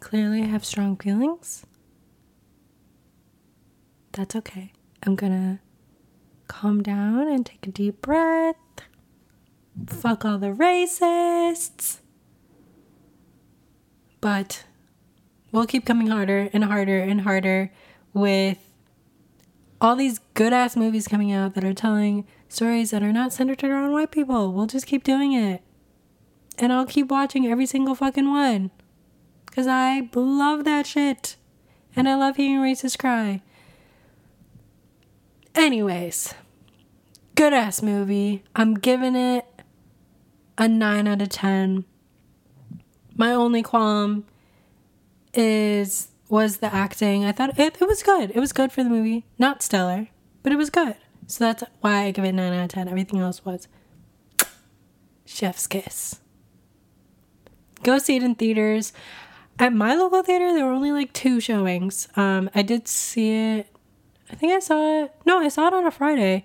Clearly, 0.09 0.43
I 0.43 0.47
have 0.47 0.65
strong 0.65 0.97
feelings. 0.97 1.67
That's 4.13 4.35
okay. 4.37 4.73
I'm 5.03 5.17
gonna 5.17 5.61
calm 6.47 6.83
down 6.83 7.29
and 7.29 7.45
take 7.45 7.67
a 7.67 7.71
deep 7.71 8.01
breath. 8.01 8.57
Fuck 9.87 10.25
all 10.25 10.39
the 10.39 10.47
racists. 10.47 11.99
But 14.23 14.65
we'll 15.53 15.67
keep 15.67 15.85
coming 15.85 16.07
harder 16.07 16.49
and 16.55 16.65
harder 16.65 17.01
and 17.01 17.21
harder 17.21 17.71
with 18.15 18.57
all 19.79 19.95
these 19.95 20.21
good 20.33 20.55
ass 20.55 20.75
movies 20.75 21.07
coming 21.07 21.33
out 21.33 21.53
that 21.53 21.65
are 21.65 21.75
telling 21.75 22.27
stories 22.49 22.93
that 22.93 23.03
are 23.03 23.13
not 23.13 23.35
centered 23.35 23.63
around 23.63 23.93
white 23.93 24.11
people. 24.11 24.55
We'll 24.55 24.69
just 24.69 24.87
keep 24.87 25.05
doing 25.05 25.35
it. 25.35 25.61
And 26.57 26.73
I'll 26.73 26.87
keep 26.87 27.11
watching 27.11 27.47
every 27.47 27.67
single 27.67 27.95
fucking 27.95 28.31
one. 28.31 28.71
Because 29.49 29.67
I 29.67 30.09
love 30.15 30.65
that 30.65 30.87
shit. 30.87 31.37
And 31.97 32.09
I 32.09 32.15
love 32.15 32.37
hearing 32.37 32.61
racists 32.61 32.99
cry. 32.99 33.43
Anyways, 35.55 36.35
good 37.35 37.53
ass 37.53 37.83
movie. 37.83 38.45
I'm 38.55 38.75
giving 38.75 39.17
it 39.17 39.45
a 40.57 40.69
9 40.69 41.09
out 41.09 41.23
of 41.23 41.29
10. 41.29 41.85
My 43.17 43.33
only 43.33 43.63
qualm 43.63 44.25
is 45.35 46.09
was 46.29 46.59
the 46.59 46.73
acting. 46.73 47.25
I 47.25 47.33
thought 47.33 47.59
it, 47.59 47.81
it 47.81 47.89
was 47.89 48.03
good. 48.03 48.31
It 48.31 48.39
was 48.39 48.53
good 48.53 48.71
for 48.71 48.85
the 48.85 48.91
movie. 48.91 49.25
Not 49.39 49.63
stellar, 49.63 50.09
but 50.43 50.53
it 50.53 50.57
was 50.57 50.71
good. 50.71 50.95
So 51.27 51.45
that's 51.45 51.65
why 51.81 52.05
I 52.05 52.11
give 52.11 52.25
it 52.25 52.33
9 52.33 52.53
out 52.53 52.65
of 52.65 52.69
10. 52.71 52.89
Everything 52.89 53.21
else 53.21 53.45
was 53.45 53.67
chef's 55.27 55.67
kiss. 55.67 56.21
Go 57.83 57.99
see 57.99 58.17
it 58.17 58.23
in 58.23 58.35
theaters. 58.35 58.93
At 59.59 59.73
my 59.73 59.95
local 59.95 60.23
theater, 60.23 60.53
there 60.53 60.67
were 60.67 60.73
only 60.73 60.93
like 60.93 61.13
two 61.13 61.41
showings. 61.41 62.09
Um, 62.17 62.49
I 62.55 62.63
did 62.63 62.87
see 62.87 63.33
it. 63.33 63.67
I 64.31 64.35
think 64.35 64.53
I 64.53 64.61
saw 64.61 65.05
it. 65.05 65.13
No, 65.27 65.39
I 65.39 65.49
saw 65.49 65.67
it 65.67 65.75
on 65.75 65.87
a 65.87 65.91
Friday. 65.91 66.45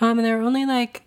Um, 0.00 0.18
and 0.18 0.26
there 0.26 0.38
were 0.38 0.44
only 0.44 0.64
like. 0.64 1.02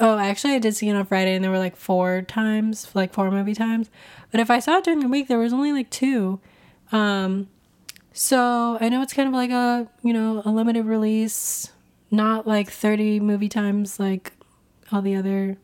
Oh, 0.00 0.16
actually, 0.16 0.54
I 0.54 0.58
did 0.60 0.76
see 0.76 0.88
it 0.88 0.94
on 0.94 1.06
Friday, 1.06 1.34
and 1.34 1.42
there 1.42 1.50
were 1.50 1.58
like 1.58 1.76
four 1.76 2.22
times, 2.22 2.88
like 2.94 3.12
four 3.12 3.30
movie 3.30 3.54
times. 3.54 3.90
But 4.30 4.40
if 4.40 4.50
I 4.50 4.60
saw 4.60 4.76
it 4.76 4.84
during 4.84 5.00
the 5.00 5.08
week, 5.08 5.26
there 5.26 5.38
was 5.38 5.52
only 5.52 5.72
like 5.72 5.90
two. 5.90 6.40
Um, 6.92 7.48
so 8.12 8.78
I 8.80 8.88
know 8.88 9.02
it's 9.02 9.12
kind 9.12 9.28
of 9.28 9.34
like 9.34 9.50
a 9.50 9.88
you 10.02 10.12
know 10.12 10.42
a 10.44 10.50
limited 10.50 10.84
release, 10.84 11.72
not 12.10 12.46
like 12.46 12.70
thirty 12.70 13.20
movie 13.20 13.48
times 13.48 13.98
like 13.98 14.32
all 14.92 15.02
the 15.02 15.14
other 15.14 15.56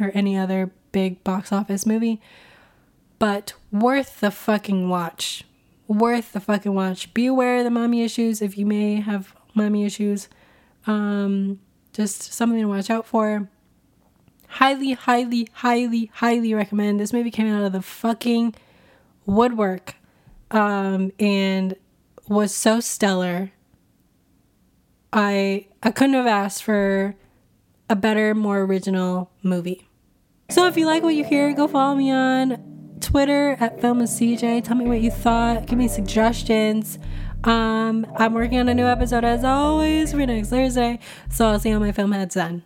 or 0.00 0.10
any 0.14 0.36
other 0.36 0.70
big 0.92 1.22
box 1.24 1.52
office 1.52 1.86
movie, 1.86 2.20
but 3.18 3.54
worth 3.72 4.20
the 4.20 4.30
fucking 4.30 4.88
watch. 4.88 5.44
Worth 5.88 6.32
the 6.32 6.40
fucking 6.40 6.74
watch. 6.74 7.12
Be 7.14 7.26
aware 7.26 7.58
of 7.58 7.64
the 7.64 7.70
mommy 7.70 8.02
issues 8.02 8.42
if 8.42 8.58
you 8.58 8.66
may 8.66 9.00
have 9.00 9.34
mommy 9.54 9.84
issues. 9.84 10.28
Um, 10.86 11.60
just 11.92 12.32
something 12.32 12.60
to 12.60 12.66
watch 12.66 12.90
out 12.90 13.06
for. 13.06 13.48
Highly, 14.48 14.92
highly, 14.92 15.48
highly, 15.52 16.10
highly 16.14 16.54
recommend. 16.54 17.00
This 17.00 17.12
movie 17.12 17.30
came 17.30 17.52
out 17.52 17.64
of 17.64 17.72
the 17.72 17.82
fucking 17.82 18.54
woodwork 19.24 19.96
um, 20.50 21.12
and 21.18 21.74
was 22.28 22.54
so 22.54 22.80
stellar. 22.80 23.52
I 25.12 25.66
I 25.82 25.90
couldn't 25.90 26.14
have 26.14 26.26
asked 26.26 26.62
for 26.62 27.14
a 27.88 27.96
better, 27.96 28.34
more 28.34 28.60
original 28.60 29.30
movie. 29.42 29.88
So 30.50 30.66
if 30.66 30.76
you 30.76 30.86
like 30.86 31.02
what 31.02 31.14
you 31.14 31.24
hear, 31.24 31.52
go 31.52 31.66
follow 31.66 31.94
me 31.94 32.10
on 32.10 32.75
Twitter 33.06 33.56
at 33.60 33.80
Film 33.80 34.00
and 34.00 34.08
CJ. 34.08 34.64
Tell 34.64 34.76
me 34.76 34.84
what 34.84 35.00
you 35.00 35.12
thought. 35.12 35.66
Give 35.66 35.78
me 35.78 35.86
suggestions. 35.86 36.98
Um, 37.44 38.04
I'm 38.16 38.34
working 38.34 38.58
on 38.58 38.68
a 38.68 38.74
new 38.74 38.84
episode 38.84 39.22
as 39.22 39.44
always 39.44 40.10
for 40.10 40.26
next 40.26 40.48
Thursday, 40.48 40.98
so 41.30 41.46
I'll 41.46 41.60
see 41.60 41.68
you 41.68 41.76
on 41.76 41.82
my 41.82 41.92
film 41.92 42.10
heads 42.10 42.34
then. 42.34 42.64